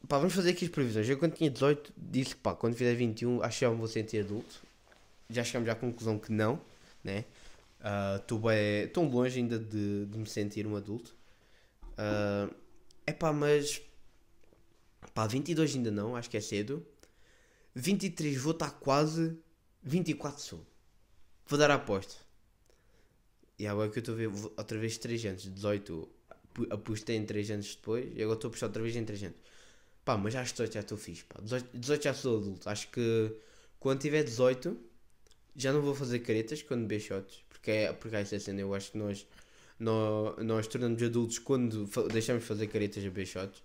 Pá, 0.08 0.18
vamos 0.18 0.34
fazer 0.34 0.52
aqui 0.52 0.66
as 0.66 0.72
previsões. 0.72 1.08
Eu 1.08 1.18
quando 1.18 1.34
tinha 1.36 1.50
18 1.50 1.94
disse 1.98 2.36
que 2.36 2.42
pá, 2.42 2.56
quando 2.56 2.76
fizer 2.76 2.96
21 2.96 3.44
acho 3.44 3.60
que 3.60 3.66
já 3.66 3.72
me 3.72 3.78
vou 3.78 3.88
sentir 3.88 4.20
adulto. 4.24 4.62
Já 5.30 5.44
chegamos 5.44 5.70
à 5.70 5.76
conclusão 5.76 6.18
que 6.18 6.32
não, 6.32 6.60
né? 7.04 7.26
Estou 8.18 8.40
bem. 8.40 8.88
Tão 8.88 9.08
longe 9.08 9.40
ainda 9.40 9.60
de, 9.60 10.06
de 10.08 10.18
me 10.18 10.26
sentir 10.28 10.66
um 10.66 10.76
adulto. 10.76 11.16
É 13.06 13.12
pá, 13.14 13.32
mas. 13.32 13.82
Pá, 15.14 15.28
22 15.28 15.76
ainda 15.76 15.92
não, 15.92 16.16
acho 16.16 16.30
que 16.30 16.38
é 16.38 16.42
cedo. 16.42 16.86
23 17.76 18.38
vou 18.38 18.54
estar 18.54 18.72
quase. 18.72 19.38
24 19.84 20.42
sou. 20.42 20.66
Vou 21.48 21.58
dar 21.60 21.70
a 21.72 21.76
aposta. 21.76 22.16
E 23.58 23.68
agora 23.68 23.90
que 23.90 23.98
eu 24.00 24.02
estou 24.02 24.16
a 24.16 24.18
ver 24.18 24.28
outra 24.58 24.78
vez 24.78 24.98
3 24.98 25.26
anos. 25.26 25.44
18 25.54 26.10
pu- 26.54 26.68
apostei 26.70 27.16
em 27.18 27.26
3 27.26 27.52
anos 27.52 27.76
depois. 27.76 28.06
E 28.16 28.22
agora 28.24 28.36
estou 28.38 28.48
a 28.48 28.50
apostar 28.50 28.70
outra 28.70 28.82
vez 28.82 28.96
em 28.96 29.06
3 29.06 29.24
anos. 29.24 29.38
Pá, 30.10 30.18
mas 30.18 30.34
já 30.34 30.42
18 30.42 30.74
já 30.74 30.80
estou 30.80 30.98
fixe. 30.98 31.24
Pá. 31.26 31.40
18, 31.40 31.70
18 31.78 32.04
já 32.04 32.14
sou 32.16 32.38
adulto. 32.40 32.68
Acho 32.68 32.88
que 32.90 33.32
quando 33.80 34.00
tiver 34.02 34.24
18 34.24 34.76
já 35.56 35.72
não 35.72 35.82
vou 35.84 35.94
fazer 35.94 36.18
caretas 36.22 36.64
quando 36.64 36.82
beber 36.88 37.00
shots. 37.00 37.44
Porque, 37.48 37.70
é, 37.70 37.94
porque 37.94 38.16
é 38.16 38.22
essa 38.22 38.40
cena. 38.40 38.60
Eu 38.60 38.74
acho 38.74 38.92
que 38.92 38.98
nós, 38.98 39.28
nós, 39.80 40.36
nós 40.44 40.68
tornamos 40.68 41.04
adultos 41.04 41.38
quando 41.38 41.86
deixamos 42.12 42.42
de 42.42 42.48
fazer 42.48 42.66
caretas 42.68 43.04
a 43.04 43.08
beber 43.08 43.28
shots. 43.28 43.64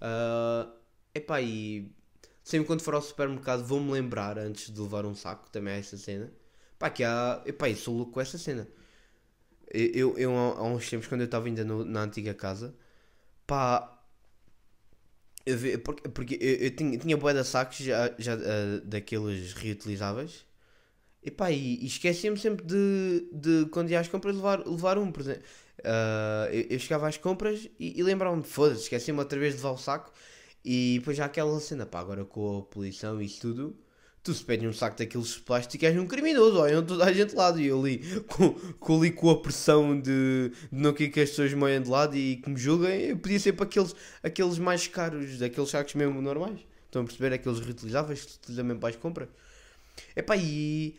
Ah, 0.00 0.70
epá, 1.14 1.42
e 1.42 1.90
sempre 2.44 2.66
quando 2.68 2.82
for 2.82 2.94
ao 2.94 3.02
supermercado 3.02 3.64
vou-me 3.64 3.90
lembrar 3.92 4.38
antes 4.38 4.70
de 4.72 4.80
levar 4.80 5.04
um 5.06 5.16
saco. 5.16 5.50
Também 5.50 5.74
é 5.74 5.78
essa 5.80 5.96
cena. 5.96 6.32
Pá, 6.78 6.90
que 6.90 7.02
há. 7.04 7.42
Epá, 7.44 7.68
eu 7.70 7.76
sou 7.76 7.96
louco 7.96 8.12
com 8.12 8.20
essa 8.20 8.38
cena. 8.38 8.68
Eu, 9.70 9.90
eu, 9.94 10.18
eu 10.18 10.36
há 10.36 10.58
há 10.58 10.62
uns 10.64 10.88
tempos, 10.88 11.08
quando 11.08 11.22
eu 11.22 11.24
estava 11.26 11.46
ainda 11.46 11.64
no- 11.64 11.84
na 11.84 12.02
antiga 12.02 12.34
casa, 12.34 12.74
pá, 13.46 13.91
porque, 15.84 16.08
porque 16.08 16.38
eu, 16.40 16.66
eu 16.66 16.70
tinha, 16.76 16.98
tinha 16.98 17.16
bué 17.16 17.34
de 17.34 17.44
sacos 17.44 17.78
já, 17.78 18.14
já 18.18 18.34
ah, 18.34 18.80
daqueles 18.84 19.52
reutilizáveis. 19.54 20.44
E 21.22 21.30
pá, 21.30 21.50
e, 21.52 21.82
e 21.82 21.86
esquecia-me 21.86 22.38
sempre 22.38 22.64
de, 22.66 23.28
de 23.32 23.66
quando 23.70 23.90
ia 23.90 24.00
às 24.00 24.08
compras 24.08 24.36
levar, 24.36 24.66
levar 24.66 24.98
um, 24.98 25.12
por 25.12 25.22
exemplo. 25.22 25.42
Ah, 25.84 26.48
eu, 26.52 26.66
eu 26.70 26.78
chegava 26.78 27.08
às 27.08 27.16
compras 27.16 27.68
e, 27.78 27.98
e 27.98 28.02
lembrava-me, 28.02 28.42
foda-se, 28.44 28.82
esqueci-me 28.82 29.18
outra 29.18 29.38
vez 29.38 29.54
de 29.54 29.58
levar 29.58 29.72
o 29.72 29.78
saco. 29.78 30.12
E 30.64 30.98
depois 30.98 31.16
já 31.16 31.24
aquela 31.26 31.58
cena, 31.60 31.86
pá, 31.86 32.00
agora 32.00 32.24
com 32.24 32.58
a 32.58 32.62
poluição 32.62 33.20
e 33.20 33.26
isso 33.26 33.40
tudo, 33.40 33.76
tu 34.22 34.32
se 34.32 34.44
pedes 34.44 34.68
um 34.68 34.72
saco 34.72 34.96
daqueles 34.96 35.34
de 35.34 35.40
plástico 35.40 35.84
és 35.84 35.98
um 35.98 36.06
criminoso, 36.06 36.58
olham 36.58 36.84
toda 36.84 37.04
a 37.04 37.12
gente 37.12 37.30
de 37.30 37.36
lado. 37.36 37.60
E 37.60 37.66
eu 37.66 37.80
ali 37.80 37.98
com, 38.28 38.50
com, 38.78 38.98
ali 38.98 39.10
com 39.10 39.30
a 39.30 39.40
pressão 39.40 39.98
de, 39.98 40.50
de 40.50 40.82
não 40.82 40.92
querer 40.92 41.10
que 41.10 41.20
as 41.20 41.30
pessoas 41.30 41.52
me 41.52 41.64
olhem 41.64 41.82
de 41.82 41.90
lado 41.90 42.16
e 42.16 42.36
que 42.36 42.48
me 42.48 42.56
julguem, 42.56 43.02
eu 43.02 43.16
podia 43.16 43.40
ser 43.40 43.52
para 43.52 43.64
aqueles, 43.64 43.94
aqueles 44.22 44.58
mais 44.58 44.86
caros, 44.86 45.38
daqueles 45.38 45.70
sacos 45.70 45.94
mesmo 45.94 46.22
normais. 46.22 46.60
Estão 46.86 47.02
a 47.02 47.04
perceber? 47.04 47.32
Aqueles 47.32 47.58
reutilizáveis 47.58 48.24
que 48.24 48.30
se 48.32 48.38
utilizam 48.38 48.64
mesmo 48.64 48.80
para 48.80 48.90
as 48.90 48.96
compras. 48.96 49.28
Epá, 50.14 50.36
e 50.36 50.94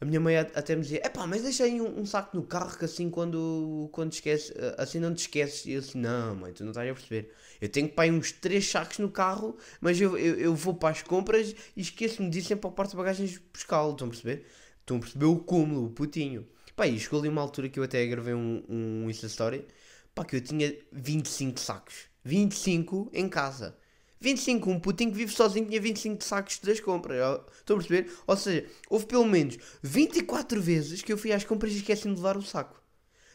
a 0.00 0.04
minha 0.04 0.18
mãe 0.18 0.36
até 0.36 0.74
me 0.74 0.82
dizia: 0.82 1.04
Epá, 1.04 1.26
mas 1.26 1.42
deixa 1.42 1.64
aí 1.64 1.80
um, 1.80 2.00
um 2.00 2.06
saco 2.06 2.36
no 2.36 2.42
carro 2.42 2.76
que 2.78 2.84
assim 2.86 3.10
quando, 3.10 3.88
quando 3.92 4.12
esqueces, 4.12 4.52
assim 4.78 4.98
não 4.98 5.14
te 5.14 5.20
esqueces. 5.20 5.66
E 5.66 5.72
eu 5.72 5.80
assim: 5.80 5.98
Não, 5.98 6.34
mãe, 6.36 6.52
tu 6.52 6.64
não 6.64 6.70
estás 6.70 6.90
a 6.90 6.94
perceber. 6.94 7.32
Eu 7.60 7.68
tenho 7.68 7.88
pá, 7.90 8.04
aí 8.04 8.10
uns 8.10 8.32
3 8.32 8.66
sacos 8.66 8.98
no 8.98 9.10
carro, 9.10 9.56
mas 9.80 10.00
eu, 10.00 10.16
eu, 10.16 10.36
eu 10.36 10.54
vou 10.54 10.74
para 10.74 10.90
as 10.90 11.02
compras 11.02 11.54
e 11.76 11.80
esqueço-me 11.82 12.30
disso 12.30 12.48
sempre 12.48 12.62
para 12.62 12.70
o 12.70 12.72
porta 12.72 12.96
bagagens 12.96 13.38
pescá-lo. 13.52 13.92
Estão 13.92 14.06
a 14.06 14.10
perceber? 14.10 14.46
Estão 14.80 14.96
a 14.96 15.00
perceber 15.00 15.26
o 15.26 15.36
cúmulo, 15.36 15.86
o 15.86 15.90
putinho. 15.90 16.48
Pá, 16.74 16.86
e 16.86 16.98
chegou 16.98 17.20
ali 17.20 17.28
uma 17.28 17.42
altura 17.42 17.68
que 17.68 17.78
eu 17.78 17.84
até 17.84 18.06
gravei 18.06 18.32
um, 18.32 18.64
um 18.68 19.10
Insta 19.10 19.26
Story, 19.26 19.66
pá, 20.14 20.24
que 20.24 20.36
eu 20.36 20.40
tinha 20.40 20.74
25 20.92 21.60
sacos. 21.60 22.08
25 22.24 23.10
em 23.12 23.28
casa. 23.28 23.76
25, 24.20 24.70
um 24.70 24.78
putinho 24.78 25.10
que 25.10 25.16
vive 25.16 25.32
sozinho 25.32 25.66
tinha 25.66 25.80
25 25.80 26.22
sacos 26.22 26.58
das 26.58 26.78
compras. 26.78 27.18
Estão 27.56 27.76
a 27.76 27.78
perceber? 27.78 28.12
Ou 28.26 28.36
seja, 28.36 28.66
houve 28.88 29.06
pelo 29.06 29.24
menos 29.24 29.56
24 29.82 30.60
vezes 30.60 31.02
que 31.02 31.12
eu 31.12 31.16
fui 31.16 31.32
às 31.32 31.44
compras 31.44 31.72
e 31.72 31.76
esqueci-me 31.76 32.14
de 32.14 32.20
levar 32.20 32.36
o 32.36 32.42
saco. 32.42 32.82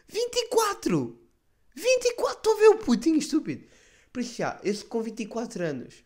24! 0.07 1.19
24! 1.75 2.37
Estou 2.37 2.53
a 2.53 2.59
ver 2.59 2.67
o 2.67 2.77
putinho 2.77 3.17
estúpido. 3.17 3.65
Por 4.13 4.19
isso, 4.19 4.37
já, 4.37 4.59
esse 4.63 4.85
com 4.85 5.01
24 5.01 5.63
anos, 5.63 6.03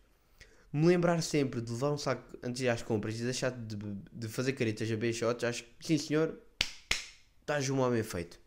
me 0.71 0.87
lembrar 0.87 1.21
sempre 1.21 1.61
de 1.61 1.71
levar 1.71 1.91
um 1.91 1.97
saco 1.97 2.37
antes 2.41 2.59
de 2.59 2.65
ir 2.65 2.69
às 2.69 2.81
compras 2.81 3.19
e 3.19 3.23
deixar 3.23 3.51
de, 3.51 3.75
de 4.11 4.27
fazer 4.29 4.53
caretas 4.53 4.89
a 4.89 5.11
shots, 5.11 5.43
acho 5.43 5.63
que 5.63 5.85
sim 5.85 5.97
senhor, 5.97 6.39
estás 7.41 7.69
um 7.69 7.79
homem 7.79 8.01
feito. 8.01 8.39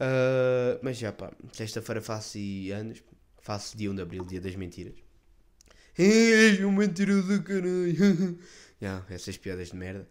Ah, 0.00 0.78
mas 0.82 0.96
já 0.96 1.12
pá, 1.12 1.32
sexta-feira 1.52 2.00
faço 2.00 2.38
anos, 2.72 3.02
faço 3.38 3.76
dia 3.76 3.90
1 3.90 3.94
de 3.94 4.02
Abril, 4.02 4.24
dia 4.24 4.40
das 4.40 4.56
mentiras. 4.56 5.05
És 5.98 6.60
um 6.60 6.72
mentiroso 6.72 7.26
do 7.38 7.42
caralho. 7.42 8.38
Já, 8.80 9.02
essas 9.10 9.36
piadas 9.36 9.68
de 9.68 9.76
merda. 9.76 10.08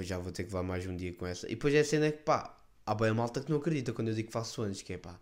Já 0.00 0.18
vou 0.18 0.30
ter 0.30 0.44
que 0.44 0.50
levar 0.50 0.62
mais 0.62 0.86
um 0.86 0.94
dia 0.96 1.12
com 1.12 1.26
essa. 1.26 1.46
E 1.46 1.50
depois 1.50 1.74
é 1.74 1.80
a 1.80 1.84
cena 1.84 2.12
que 2.12 2.18
pá, 2.18 2.56
há 2.86 2.94
bem 2.94 3.12
malta 3.12 3.40
que 3.40 3.50
não 3.50 3.58
acredita 3.58 3.92
quando 3.92 4.08
eu 4.08 4.14
digo 4.14 4.28
que 4.28 4.32
faço 4.32 4.62
anos, 4.62 4.82
que 4.82 4.92
é 4.92 4.98
pá, 4.98 5.18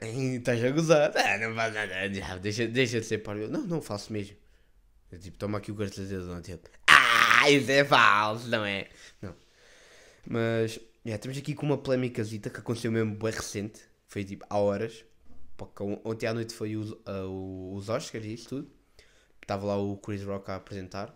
"Ei, 0.00 0.36
estás 0.36 0.62
a 0.64 0.70
gozar, 0.70 1.12
ah, 1.16 1.38
não 1.38 1.54
faz 1.54 1.72
nada, 1.72 1.94
já, 2.12 2.36
deixa, 2.38 2.66
deixa 2.66 3.00
de 3.00 3.06
ser 3.06 3.18
paro. 3.18 3.38
Eu, 3.40 3.48
Não, 3.48 3.62
não 3.64 3.80
faço 3.80 4.12
mesmo. 4.12 4.36
Eu, 5.12 5.18
tipo, 5.20 5.38
toma 5.38 5.58
aqui 5.58 5.70
o 5.70 5.76
cartão 5.76 6.04
de 6.04 6.10
dedo, 6.10 6.40
tipo, 6.42 6.68
ah, 6.88 7.48
isso 7.50 7.70
é 7.70 7.84
falso, 7.84 8.48
não 8.48 8.64
é? 8.64 8.88
Não. 9.22 9.34
Mas, 10.26 10.80
já, 11.04 11.14
estamos 11.14 11.38
aqui 11.38 11.54
com 11.54 11.64
uma 11.66 11.78
polémicazita 11.78 12.50
que 12.50 12.58
aconteceu 12.58 12.90
mesmo 12.92 13.14
bem 13.14 13.30
recente, 13.32 13.80
foi 14.08 14.24
tipo 14.24 14.44
há 14.50 14.58
horas. 14.58 15.04
Porque 15.56 15.82
on- 15.82 16.00
ontem 16.04 16.26
à 16.26 16.34
noite 16.34 16.52
foi 16.54 16.74
ah, 17.06 17.24
o- 17.26 17.74
os 17.76 17.88
Oscars 17.88 18.24
e 18.24 18.34
isso 18.34 18.48
tudo. 18.48 18.70
Estava 19.48 19.66
lá 19.66 19.78
o 19.78 19.96
Chris 19.96 20.22
Rock 20.24 20.50
a 20.50 20.56
apresentar. 20.56 21.14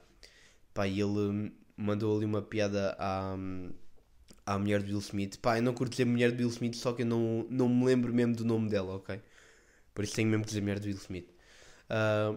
Pá, 0.75 0.87
e 0.88 1.01
ele 1.01 1.05
hum, 1.11 1.53
mandou 1.77 2.16
ali 2.16 2.25
uma 2.27 2.42
piada 2.42 2.97
à, 2.99 3.35
hum, 3.37 3.71
à 4.47 4.59
mulher 4.59 4.83
do 4.83 4.88
Will 4.90 5.01
Smith. 5.01 5.38
Pá, 5.40 5.59
eu 5.59 5.62
não 5.62 5.75
curto 5.75 5.92
dizer 5.92 6.07
mulher 6.07 6.33
do 6.33 6.38
Will 6.40 6.51
Smith, 6.51 6.75
só 6.77 6.92
que 6.92 7.03
eu 7.03 7.07
não, 7.07 7.47
não 7.51 7.68
me 7.68 7.85
lembro 7.87 8.12
mesmo 8.14 8.35
do 8.37 8.45
nome 8.45 8.71
dela, 8.71 8.97
ok? 8.97 9.21
Por 9.95 10.05
isso 10.05 10.14
tenho 10.16 10.29
mesmo 10.31 10.45
que 10.45 10.49
dizer 10.51 10.61
mulher 10.62 10.81
do 10.81 10.87
Will 10.87 10.97
Smith. 10.97 11.29
Ah, 11.90 12.35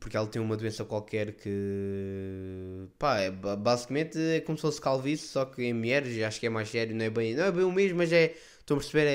porque 0.00 0.16
ela 0.16 0.26
tem 0.28 0.42
uma 0.42 0.56
doença 0.56 0.84
qualquer 0.84 1.34
que. 1.34 2.88
pá, 2.98 3.18
é, 3.20 3.30
ba- 3.30 3.56
basicamente 3.56 4.18
é 4.18 4.40
como 4.40 4.58
se 4.58 4.62
fosse 4.62 4.80
calvície, 4.80 5.28
só 5.28 5.44
que 5.44 5.62
em 5.62 5.72
mulheres, 5.74 6.22
acho 6.22 6.40
que 6.40 6.46
é 6.46 6.50
mais 6.50 6.68
sério, 6.68 6.94
não 6.94 7.04
é 7.04 7.10
bem, 7.10 7.34
não 7.34 7.44
é 7.44 7.52
bem 7.52 7.64
o 7.64 7.72
mesmo, 7.72 7.98
mas 7.98 8.12
é. 8.12 8.34
Estão 8.58 8.76
a 8.76 8.80
perceber? 8.80 9.06
É, 9.08 9.12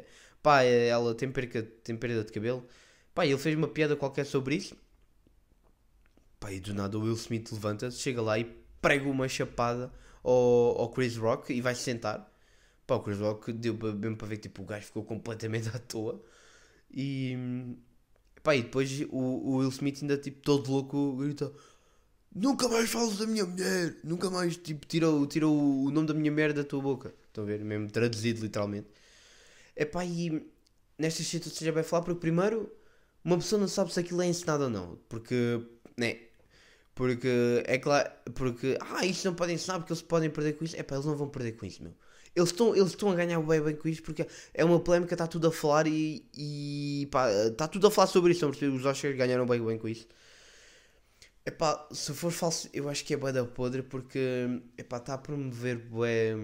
é- 0.00 0.04
pá, 0.42 0.62
é- 0.62 0.88
ela 0.88 1.14
tem 1.14 1.30
perca, 1.30 1.62
tem 1.84 1.96
perda 1.96 2.24
de 2.24 2.32
cabelo. 2.32 2.66
Pá, 3.14 3.26
ele 3.26 3.38
fez 3.38 3.56
uma 3.56 3.68
piada 3.68 3.96
qualquer 3.96 4.24
sobre 4.26 4.56
isso. 4.56 4.76
Pá, 6.40 6.52
e 6.52 6.60
do 6.60 6.74
nada 6.74 6.96
o 6.98 7.02
Will 7.02 7.14
Smith 7.14 7.50
levanta-se, 7.52 7.98
chega 7.98 8.22
lá 8.22 8.38
e 8.38 8.44
prega 8.80 9.08
uma 9.08 9.28
chapada 9.28 9.92
ao, 10.22 10.80
ao 10.80 10.90
Chris 10.90 11.16
Rock 11.16 11.52
e 11.52 11.60
vai 11.60 11.74
se 11.74 11.82
sentar. 11.82 12.30
Pá, 12.86 12.96
o 12.96 13.00
Chris 13.02 13.18
Rock 13.18 13.52
deu 13.52 13.74
mesmo 13.74 14.16
para 14.16 14.28
ver 14.28 14.36
que 14.38 14.42
tipo, 14.44 14.62
o 14.62 14.66
gajo 14.66 14.86
ficou 14.86 15.04
completamente 15.04 15.68
à 15.74 15.78
toa. 15.78 16.22
E. 16.92 17.36
Epá, 18.36 18.54
e 18.56 18.62
depois 18.62 19.00
o, 19.10 19.16
o 19.18 19.56
Will 19.58 19.68
Smith 19.70 19.98
ainda 20.02 20.16
tipo 20.16 20.40
todo 20.42 20.70
louco 20.70 21.16
grita 21.16 21.52
Nunca 22.34 22.68
mais 22.68 22.90
falas 22.90 23.18
da 23.18 23.26
minha 23.26 23.44
mulher, 23.46 23.96
nunca 24.04 24.30
mais 24.30 24.56
tipo 24.56 24.86
tira, 24.86 25.10
o- 25.10 25.26
tira 25.26 25.48
o, 25.48 25.90
nome 25.90 26.06
da 26.08 26.14
minha 26.14 26.30
mulher 26.30 26.52
da 26.52 26.64
tua 26.64 26.80
boca. 26.82 27.14
Estão 27.28 27.44
a 27.44 27.46
ver? 27.46 27.64
Mesmo 27.64 27.90
traduzido 27.90 28.42
literalmente. 28.42 28.88
Epá, 29.76 30.04
e 30.04 30.46
nestas 30.98 31.26
situações 31.26 31.66
já 31.66 31.72
vai 31.72 31.82
falar 31.82 32.02
porque 32.04 32.20
primeiro 32.20 32.70
uma 33.24 33.36
pessoa 33.38 33.60
não 33.60 33.68
sabe 33.68 33.92
se 33.92 34.00
aquilo 34.00 34.22
é 34.22 34.26
ensinado 34.28 34.64
ou 34.64 34.70
não. 34.70 34.98
Porque, 35.08 35.60
né? 35.96 36.20
Porque 36.98 37.62
é 37.64 37.78
claro, 37.78 38.10
porque, 38.34 38.76
ah, 38.80 39.06
isso 39.06 39.24
não 39.28 39.32
podem 39.32 39.54
ensinar 39.54 39.78
porque 39.78 39.92
eles 39.92 40.02
podem 40.02 40.28
perder 40.30 40.54
com 40.54 40.64
isso. 40.64 40.74
É 40.76 40.82
pá, 40.82 40.96
eles 40.96 41.06
não 41.06 41.14
vão 41.16 41.28
perder 41.28 41.52
com 41.52 41.64
isso, 41.64 41.80
meu. 41.80 41.94
Eles 42.34 42.50
estão, 42.50 42.74
eles 42.74 42.92
a 43.00 43.14
ganhar 43.14 43.40
bem, 43.40 43.60
bem 43.60 43.76
com 43.76 43.88
isso 43.88 44.02
porque 44.02 44.26
é 44.52 44.64
uma 44.64 44.80
polémica, 44.80 45.14
está 45.14 45.24
tudo 45.28 45.46
a 45.46 45.52
falar 45.52 45.86
e, 45.86 46.28
e 46.36 47.08
pá, 47.12 47.30
está 47.30 47.68
tudo 47.68 47.86
a 47.86 47.90
falar 47.92 48.08
sobre 48.08 48.32
isso. 48.32 48.48
Os 48.48 48.84
Oscars 48.84 49.16
ganharam 49.16 49.46
bem, 49.46 49.64
bem 49.64 49.78
com 49.78 49.86
isso. 49.86 50.08
É 51.46 51.52
pá, 51.52 51.86
se 51.92 52.12
for 52.14 52.32
falso, 52.32 52.68
eu 52.72 52.88
acho 52.88 53.04
que 53.04 53.14
é 53.14 53.16
bué 53.16 53.30
da 53.30 53.44
podre 53.44 53.84
porque, 53.84 54.60
é 54.76 54.82
pá, 54.82 54.96
está 54.96 55.14
a 55.14 55.18
promover 55.18 55.78
bué, 55.78 56.34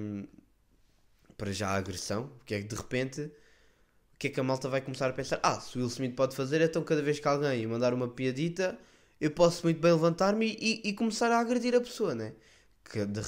para 1.37 1.51
já 1.51 1.71
a 1.71 1.75
agressão. 1.75 2.29
Porque 2.39 2.55
é 2.55 2.63
que 2.63 2.69
de 2.69 2.77
repente, 2.77 3.23
o 3.23 4.19
que 4.21 4.29
é 4.29 4.31
que 4.31 4.39
a 4.39 4.45
malta 4.45 4.69
vai 4.69 4.81
começar 4.81 5.11
a 5.11 5.13
pensar? 5.13 5.41
Ah, 5.43 5.59
se 5.59 5.77
o 5.77 5.81
Will 5.81 5.89
Smith 5.89 6.15
pode 6.15 6.37
fazer, 6.37 6.61
então 6.61 6.85
cada 6.85 7.03
vez 7.03 7.19
que 7.19 7.27
alguém 7.27 7.67
mandar 7.67 7.93
uma 7.93 8.07
piadita, 8.07 8.79
eu 9.21 9.31
posso 9.31 9.65
muito 9.65 9.81
bem 9.81 9.93
levantar-me 9.93 10.57
e, 10.61 10.83
e 10.89 10.93
começar 10.93 11.31
a 11.33 11.39
agredir 11.41 11.75
a 11.75 11.81
pessoa, 11.81 12.15
né? 12.15 12.33
Que 12.91 13.05
de- 13.07 13.23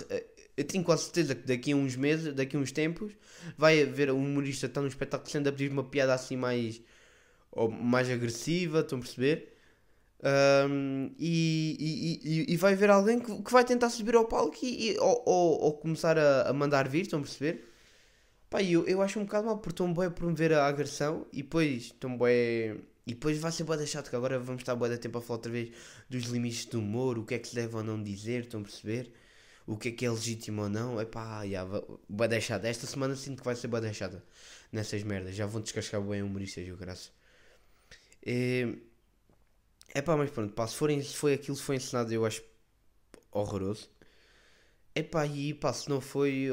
eu 0.57 0.65
tenho 0.65 0.85
quase 0.85 1.05
certeza 1.05 1.35
que 1.35 1.47
daqui 1.47 1.73
a 1.73 1.77
uns 1.77 1.97
meses, 1.97 2.35
daqui 2.35 2.57
a 2.57 2.59
uns 2.61 2.73
tempos, 2.73 3.13
vai 3.59 3.83
haver 3.83 4.11
um 4.11 4.19
humorista 4.25 4.67
está 4.67 4.81
num 4.81 4.87
espetáculo 4.89 5.31
sendo 5.31 5.49
a 5.49 5.53
pedir 5.53 5.71
uma 5.71 5.85
piada 5.85 6.15
assim 6.15 6.37
mais, 6.37 6.81
ou 7.53 7.71
mais 7.71 8.11
agressiva, 8.11 8.81
estão 8.81 8.99
a 8.99 9.03
perceber? 9.03 9.55
Ahm, 10.23 11.11
e, 11.19 12.19
e, 12.49 12.55
e, 12.55 12.57
vai 12.57 12.73
haver 12.75 12.91
alguém 12.91 13.21
que, 13.21 13.43
que 13.43 13.53
vai 13.53 13.65
tentar 13.65 13.91
subir 13.91 14.15
ao 14.17 14.25
palco 14.27 14.57
e, 14.63 14.99
ou, 14.99 15.23
ou, 15.27 15.61
ou 15.63 15.73
começar 15.79 16.19
a, 16.19 16.51
a 16.51 16.53
mandar 16.53 16.89
vir, 16.89 17.03
estão 17.03 17.21
a 17.21 17.23
perceber? 17.23 17.65
Pá, 18.51 18.63
eu, 18.63 18.87
eu 18.87 19.03
acho 19.03 19.19
um 19.21 19.25
bocado 19.25 19.47
mal 19.47 19.59
porque 19.59 19.71
estão 19.73 19.93
bem 19.93 20.07
a 20.07 20.11
promover 20.11 20.53
a 20.53 20.67
agressão 20.67 21.27
e 21.33 21.43
depois 21.43 21.85
estão 21.87 22.17
bem. 22.19 22.81
E 23.07 23.15
depois 23.15 23.39
vai 23.39 23.53
ser 23.53 23.65
bué 23.65 23.87
chato 23.87 24.11
que 24.11 24.17
agora 24.17 24.39
vamos 24.39 24.63
estar 24.63 24.75
bué 24.75 24.89
de 24.89 24.99
tempo 24.99 25.19
a 25.19 25.23
falar 25.23 25.37
outra 25.39 25.53
vez 25.53 25.71
dos 26.11 26.25
limites 26.25 26.67
do 26.67 26.81
humor, 26.81 27.19
o 27.19 27.25
que 27.25 27.35
é 27.35 27.39
que 27.39 27.49
se 27.49 27.55
deve 27.55 27.77
ou 27.77 27.83
não 27.85 28.03
dizer, 28.03 28.43
estão 28.45 28.61
a 28.61 28.65
perceber? 28.65 29.13
O 29.67 29.77
que 29.77 29.89
é 29.89 29.93
que 29.93 30.05
é 30.07 30.11
legítimo 30.11 30.63
ou 30.63 30.69
não, 30.69 31.01
é 31.01 31.05
pá, 31.05 31.43
bué 32.09 32.29
de 32.29 32.41
chata. 32.41 32.69
Esta 32.69 32.87
semana 32.87 33.15
sinto 33.17 33.39
que 33.39 33.45
vai 33.45 33.55
ser 33.55 33.69
bué 33.69 33.81
de 33.81 33.95
chata 33.95 34.25
nessas 34.73 35.03
merdas, 35.05 35.35
já 35.37 35.47
vão 35.47 35.61
descascar 35.61 36.01
bem 36.03 36.23
humoristas, 36.23 36.67
eu 36.67 36.77
graças. 36.77 37.13
É, 38.25 38.75
é 39.95 40.03
pá, 40.03 40.17
mas 40.17 40.31
pronto, 40.31 40.53
pá, 40.55 40.67
se, 40.67 40.75
forem, 40.77 41.01
se 41.03 41.15
foi 41.17 41.35
aquilo 41.35 41.57
que 41.57 41.63
foi 41.63 41.77
ensinado, 41.77 42.13
eu 42.13 42.27
acho 42.27 42.43
horroroso. 43.31 43.89
É 44.95 45.03
pá, 45.03 45.27
e 45.27 45.55
pá, 45.55 45.73
se 45.73 45.89
não 45.89 46.01
foi. 46.01 46.51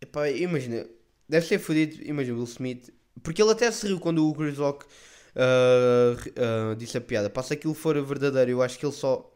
É 0.00 0.06
pá, 0.06 0.28
imagina, 0.30 0.86
deve 1.28 1.46
ser 1.46 1.58
fodido, 1.58 2.02
imagina, 2.04 2.36
Will 2.36 2.44
Smith, 2.44 2.90
porque 3.22 3.42
ele 3.42 3.50
até 3.50 3.70
se 3.72 3.86
riu 3.86 3.98
quando 3.98 4.28
o 4.28 4.34
Chris 4.34 4.58
Rock 4.58 4.86
ah, 5.36 6.14
ri- 6.18 6.34
ah, 6.36 6.74
disse 6.76 6.96
a 6.98 7.00
piada. 7.00 7.30
Pá, 7.30 7.42
se 7.42 7.54
aquilo 7.54 7.74
for 7.74 8.00
verdadeiro, 8.04 8.50
eu 8.52 8.62
acho 8.62 8.78
que 8.78 8.86
ele 8.86 8.92
só. 8.92 9.30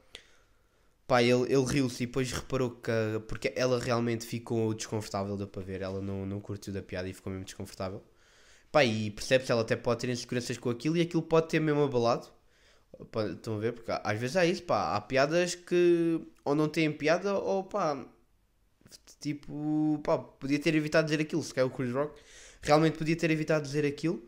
Pá, 1.07 1.23
ele, 1.23 1.45
ele 1.53 1.65
riu-se 1.65 2.03
e 2.05 2.07
depois 2.07 2.31
reparou 2.33 2.71
que. 2.71 2.91
Porque 3.27 3.53
ela 3.57 3.79
realmente 3.79 4.27
ficou 4.27 4.75
desconfortável, 4.75 5.37
deu 5.37 5.49
para 5.49 5.63
ver. 5.63 5.81
Ela 5.83 6.01
não, 6.03 6.27
não 6.27 6.41
curtiu 6.41 6.73
da 6.73 6.83
piada 6.83 7.09
e 7.09 7.15
ficou 7.15 7.33
mesmo 7.33 7.45
desconfortável. 7.47 8.03
Pá, 8.73 8.85
e 8.85 9.11
percebe-se, 9.13 9.53
ela 9.53 9.63
até 9.63 9.77
pode 9.77 10.01
ter 10.03 10.11
inseguranças 10.11 10.59
com 10.59 10.71
aquilo 10.71 10.97
e 10.97 11.03
aquilo 11.03 11.23
pode 11.23 11.49
ter 11.49 11.61
mesmo 11.61 11.83
abalado. 11.85 12.29
Pá, 13.13 13.27
Estão 13.27 13.57
a 13.57 13.61
ver? 13.61 13.73
Porque 13.75 13.91
há- 13.93 14.03
às 14.05 14.19
vezes 14.21 14.37
é 14.37 14.47
isso, 14.47 14.65
pá. 14.65 14.97
Há 14.97 15.01
piadas 15.03 15.55
que 15.55 16.21
ou 16.45 16.55
não 16.55 16.69
têm 16.69 16.93
piada 16.93 17.35
ou 17.39 17.65
pá. 17.65 18.07
Tipo, 19.21 20.01
pá, 20.05 20.19
podia 20.19 20.59
ter 20.59 20.75
evitado 20.75 21.07
dizer 21.07 21.21
aquilo. 21.21 21.43
Se 21.43 21.53
calhar 21.55 21.69
o 21.69 21.75
Chris 21.75 21.93
Rock 21.93 22.21
realmente 22.63 22.97
podia 22.99 23.17
ter 23.17 23.31
evitado 23.31 23.65
dizer 23.65 23.85
aquilo. 23.87 24.23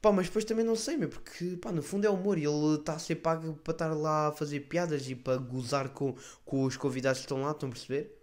Pá, 0.00 0.10
mas 0.12 0.26
depois 0.26 0.44
também 0.44 0.64
não 0.64 0.76
sei, 0.76 0.96
meu, 0.96 1.08
porque 1.10 1.56
pá, 1.58 1.70
no 1.72 1.82
fundo 1.82 2.06
é 2.06 2.10
humor 2.10 2.38
e 2.38 2.44
ele 2.44 2.76
está 2.76 2.94
a 2.94 2.98
ser 2.98 3.16
pago 3.16 3.54
para 3.62 3.72
estar 3.72 3.94
lá 3.94 4.28
a 4.28 4.32
fazer 4.32 4.60
piadas 4.60 5.08
e 5.08 5.14
para 5.14 5.36
gozar 5.36 5.90
com, 5.90 6.14
com 6.44 6.64
os 6.64 6.76
convidados 6.76 7.20
que 7.20 7.26
estão 7.26 7.42
lá, 7.42 7.50
estão 7.50 7.68
a 7.68 7.72
perceber? 7.72 8.16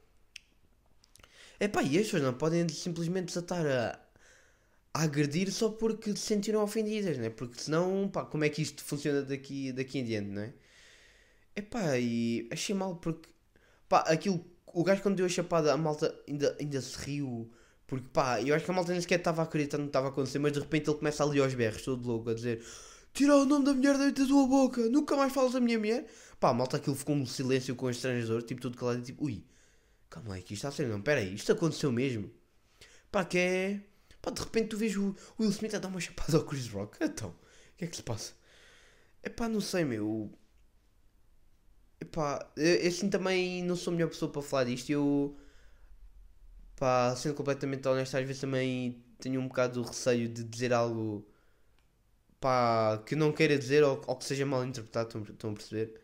É 1.60 1.68
pá, 1.68 1.82
e 1.84 1.98
as 1.98 2.06
pessoas 2.06 2.24
não 2.24 2.34
podem 2.34 2.68
simplesmente 2.70 3.28
desatar 3.28 3.66
a, 3.66 4.00
a 4.94 5.04
agredir 5.04 5.52
só 5.52 5.70
porque 5.70 6.12
se 6.16 6.20
sentiram 6.22 6.63
ofendidas, 6.63 7.18
né? 7.18 7.30
Porque 7.30 7.60
senão, 7.60 8.10
pá, 8.10 8.26
como 8.26 8.44
é 8.44 8.50
que 8.50 8.62
isto 8.62 8.84
funciona 8.84 9.22
daqui, 9.24 9.72
daqui 9.72 10.00
em 10.00 10.04
diante, 10.06 10.30
não 10.30 10.42
é? 10.44 10.54
É 11.56 11.62
pá, 11.62 11.98
e 12.00 12.48
achei 12.52 12.76
mal 12.76 12.96
porque, 12.98 13.30
pá, 13.90 14.00
aquilo, 14.02 14.44
o 14.68 14.84
gajo 14.84 15.02
quando 15.02 15.16
deu 15.18 15.26
a 15.26 15.30
chapada, 15.30 15.74
a 15.74 15.78
malta 15.78 16.13
ainda, 16.28 16.56
ainda 16.60 16.82
se 16.82 16.98
riu, 17.00 17.52
porque 17.88 18.08
pá, 18.12 18.41
eu 18.41 18.54
acho 18.54 18.65
que 18.65 18.71
a 18.71 18.73
malta 18.73 18.91
nem 18.91 19.00
sequer 19.02 19.19
estava 19.19 19.41
a 19.41 19.45
acreditar 19.45 19.78
no 19.78 19.86
que 19.86 19.89
estava 19.89 20.08
a 20.08 20.10
acontecer, 20.10 20.39
mas 20.39 20.52
de 20.52 20.60
repente 20.60 20.89
ele 20.89 20.97
começa 20.97 21.23
ali 21.23 21.39
aos 21.39 21.54
berros, 21.54 21.82
todo 21.82 22.06
louco, 22.06 22.30
a 22.30 22.34
dizer: 22.34 22.63
Tira 23.13 23.36
o 23.38 23.45
nome 23.45 23.65
da 23.65 23.73
mulher 23.73 23.97
da 23.97 24.12
tua 24.12 24.45
boca, 24.45 24.89
nunca 24.89 25.15
mais 25.15 25.34
falas 25.34 25.54
da 25.54 25.60
minha 25.62 25.80
mulher. 25.80 26.06
Pá, 26.39 26.50
a 26.50 26.54
malta 26.54 26.78
aquilo 26.78 26.95
ficou 26.95 27.15
um 27.15 27.26
silêncio 27.26 27.76
com 27.76 27.88
o 27.88 27.89
estrangeiro, 27.89 28.41
tipo 28.41 28.62
tudo 28.62 28.78
calado, 28.78 29.02
tipo, 29.02 29.26
ui, 29.26 29.43
calma 30.10 30.36
aí, 30.36 30.43
que 30.43 30.54
isto 30.54 30.67
está 30.67 30.69
a 30.69 30.71
ser, 30.71 30.88
não, 30.88 31.02
pera 31.02 31.21
aí, 31.21 31.34
isto 31.34 31.52
aconteceu 31.52 31.91
mesmo. 31.91 32.30
Pá, 33.12 33.23
que 33.26 33.38
é. 33.38 33.82
Pá, 34.21 34.32
de 34.32 34.41
repente 34.41 34.69
tu 34.69 34.78
vês 34.78 34.95
o 34.97 35.15
Will 35.39 35.50
Smith 35.50 35.73
a 35.73 35.80
dar 35.80 35.88
uma 35.88 36.00
chapada 36.00 36.38
ao 36.38 36.43
Chris 36.43 36.67
Rock, 36.69 36.97
então, 37.02 37.30
o 37.30 37.78
que 37.78 37.86
é 37.86 37.88
que 37.88 37.95
se 37.95 38.04
passa? 38.04 38.34
É 39.23 39.30
pá, 39.30 39.47
não 39.50 39.62
sei, 39.62 39.86
meu. 39.86 40.32
Epá, 42.00 42.52
eu 42.56 42.88
assim 42.88 43.10
também 43.10 43.63
não 43.63 43.76
sou 43.76 43.91
a 43.91 43.95
melhor 43.95 44.10
pessoa 44.10 44.32
para 44.32 44.41
falar 44.41 44.65
disto. 44.65 44.89
Eu, 44.89 45.38
pá, 46.78 47.16
sendo 47.18 47.36
completamente 47.36 47.88
honesto, 47.90 48.18
às 48.18 48.26
vezes 48.28 48.42
também 48.42 49.04
tenho 49.20 49.42
um 49.42 49.48
bocado 49.50 49.82
de 49.84 49.88
receio 49.90 50.30
de 50.30 50.44
dizer 50.46 50.74
algo, 50.74 51.28
pá, 52.40 52.98
que 53.06 53.16
não 53.16 53.32
queira 53.32 53.58
dizer 53.58 53.84
ou, 53.84 54.02
ou 54.08 54.16
que 54.16 54.26
seja 54.26 54.46
mal 54.46 54.63
interpretado, 54.66 55.20
estão, 55.30 55.52
a 55.52 55.54
perceber? 55.54 56.00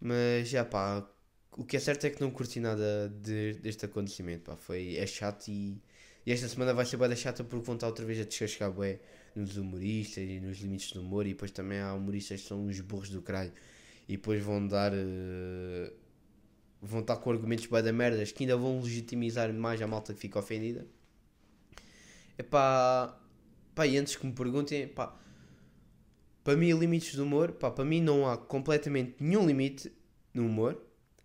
Mas, 0.00 0.48
já, 0.48 0.64
pá, 0.64 1.08
o 1.56 1.64
que 1.64 1.76
é 1.76 1.80
certo 1.80 2.06
é 2.06 2.10
que 2.10 2.20
não 2.22 2.30
curti 2.30 2.60
nada 2.60 3.08
de- 3.22 3.54
deste 3.54 3.86
acontecimento, 3.86 4.44
pá, 4.44 4.56
foi, 4.56 4.96
é 4.96 5.06
chato 5.06 5.48
e, 5.48 5.82
e 6.26 6.32
esta 6.32 6.48
semana 6.48 6.74
vai 6.74 6.86
ser 6.86 6.96
bué 6.98 7.08
da 7.08 7.16
chata 7.16 7.44
porque 7.44 7.66
vão 7.66 7.76
estar 7.76 7.88
outra 7.88 8.04
vez 8.06 8.20
a 8.20 8.24
descascar 8.24 8.72
bué 8.72 9.00
nos 9.36 9.56
humoristas 9.58 10.24
e 10.24 10.40
nos 10.40 10.58
limites 10.60 10.92
do 10.92 11.02
humor 11.02 11.26
e 11.26 11.30
depois 11.30 11.50
também 11.52 11.80
há 11.80 11.94
humoristas 11.94 12.42
que 12.42 12.48
são 12.48 12.66
uns 12.66 12.80
burros 12.80 13.10
do 13.10 13.22
caralho 13.22 13.52
e 14.08 14.14
depois 14.16 14.42
vão 14.44 14.66
dar 14.66 14.92
eh, 14.94 15.92
vão 16.82 17.00
estar 17.00 17.16
com 17.16 17.30
argumentos 17.30 17.66
bué 17.66 17.80
da 17.80 17.92
merdas 17.92 18.32
que 18.32 18.42
ainda 18.42 18.56
vão 18.56 18.80
legitimizar 18.80 19.52
mais 19.54 19.80
a 19.80 19.86
malta 19.86 20.12
que 20.12 20.20
fica 20.20 20.38
ofendida 20.38 20.86
é 22.36 22.42
pá 22.42 23.18
pá 23.74 23.86
e 23.86 23.96
antes 23.96 24.16
que 24.16 24.26
me 24.26 24.32
perguntem 24.32 24.88
pá 24.88 25.16
para 26.42 26.56
mim 26.56 26.72
limites 26.72 27.14
do 27.14 27.22
humor 27.22 27.52
pá 27.52 27.70
para 27.70 27.84
mim 27.84 28.02
não 28.02 28.28
há 28.28 28.36
completamente 28.36 29.16
nenhum 29.20 29.46
limite 29.46 29.92
no 30.34 30.46
humor 30.46 30.80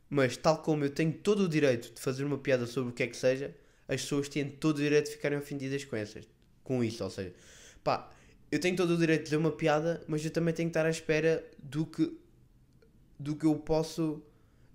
mas 0.10 0.38
tal 0.38 0.62
como 0.62 0.86
eu 0.86 0.89
tenho 0.89 1.12
todo 1.12 1.43
o 1.43 1.50
direito 1.50 1.93
de 1.93 2.00
fazer 2.00 2.24
uma 2.24 2.38
piada 2.38 2.65
sobre 2.65 2.91
o 2.91 2.93
que 2.93 3.04
é 3.04 3.08
que 3.08 3.17
seja 3.17 3.56
as 3.88 4.02
pessoas 4.02 4.30
têm 4.30 4.50
todo 4.50 4.78
o 4.78 4.82
direito 4.82 5.06
de 5.06 5.12
ficarem 5.13 5.38
ofendidas 5.38 5.84
com 5.84 5.96
essas 5.96 6.28
com 6.63 6.84
isso 6.84 7.04
ou 7.04 7.10
seja 7.10 7.34
pá 7.84 8.12
eu 8.52 8.60
tenho 8.60 8.78
todo 8.78 8.91
o 8.91 8.98
direito 8.98 9.22
de 9.22 9.26
dizer 9.26 9.38
uma 9.38 9.52
piada 9.52 10.04
mas 10.08 10.24
eu 10.24 10.32
também 10.32 10.54
tenho 10.54 10.70
que 10.70 10.72
estar 10.78 10.86
à 10.86 10.89
espera 10.89 11.43
do 11.58 11.86
que 11.86 12.17
do 13.20 13.36
que 13.36 13.46
eu 13.46 13.56
posso. 13.56 14.22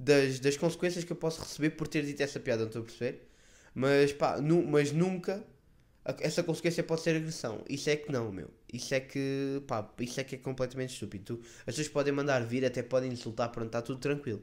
Das, 0.09 0.41
das 0.41 0.57
consequências 0.57 1.05
que 1.05 1.13
eu 1.13 1.17
posso 1.17 1.41
receber 1.43 1.71
por 1.71 1.87
ter 1.89 2.05
dito 2.05 2.23
essa 2.23 2.41
piada, 2.41 2.63
não 2.63 2.69
estou 2.69 2.83
a 2.83 2.85
perceber? 2.85 3.29
Mas 3.75 4.13
pá, 4.13 4.41
nu, 4.41 4.65
mas 4.67 4.93
nunca 4.93 5.45
a- 6.05 6.17
essa 6.21 6.43
consequência 6.43 6.83
pode 6.85 7.03
ser 7.03 7.17
agressão. 7.17 7.65
Isso 7.69 7.89
é 7.91 7.97
que 7.97 8.11
não, 8.13 8.33
meu. 8.33 8.51
Isso 8.73 8.95
é 8.95 9.01
que, 9.01 9.63
pá, 9.67 9.89
isso 10.01 10.21
é 10.21 10.25
que 10.25 10.37
é 10.37 10.39
completamente 10.39 10.95
estúpido. 10.95 11.37
Tu, 11.39 11.43
as 11.61 11.65
pessoas 11.67 11.89
podem 11.89 12.13
mandar 12.13 12.41
vir, 12.45 12.65
até 12.65 12.83
podem 12.83 13.13
insultar, 13.13 13.51
pronto, 13.53 13.67
está 13.69 13.83
tudo 13.83 14.01
tranquilo. 14.01 14.43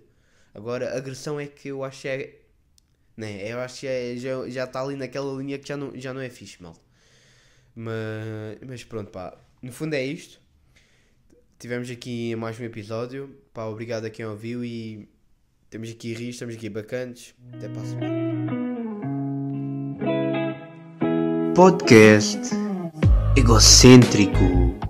Agora, 0.53 0.95
agressão 0.97 1.39
é 1.39 1.47
que 1.47 1.69
eu 1.69 1.83
acho 1.83 2.07
é. 2.07 2.35
Né, 3.17 3.51
eu 3.51 3.59
acho 3.59 3.81
que 3.81 3.87
é, 3.87 4.15
já, 4.17 4.49
já 4.49 4.63
está 4.65 4.81
ali 4.81 4.95
naquela 4.95 5.33
linha 5.41 5.59
que 5.59 5.67
já 5.67 5.77
não, 5.77 5.91
já 5.99 6.13
não 6.13 6.21
é 6.21 6.29
fixe, 6.29 6.61
mal. 6.63 6.75
Mas, 7.75 8.59
mas 8.67 8.83
pronto, 8.83 9.11
pá. 9.11 9.37
No 9.61 9.71
fundo 9.71 9.93
é 9.95 10.03
isto. 10.03 10.39
Tivemos 11.57 11.89
aqui 11.89 12.35
mais 12.35 12.59
um 12.59 12.63
episódio. 12.63 13.35
Pá, 13.53 13.65
obrigado 13.65 14.05
a 14.05 14.09
quem 14.09 14.25
ouviu 14.25 14.63
e 14.63 15.07
temos 15.69 15.89
aqui 15.89 16.13
rios, 16.13 16.35
estamos 16.35 16.55
aqui 16.55 16.69
bacantes. 16.69 17.35
Até 17.53 17.69
para 17.69 17.81
a 17.81 17.85
semana. 17.85 18.19
Podcast 21.55 22.55
egocêntrico. 23.35 24.88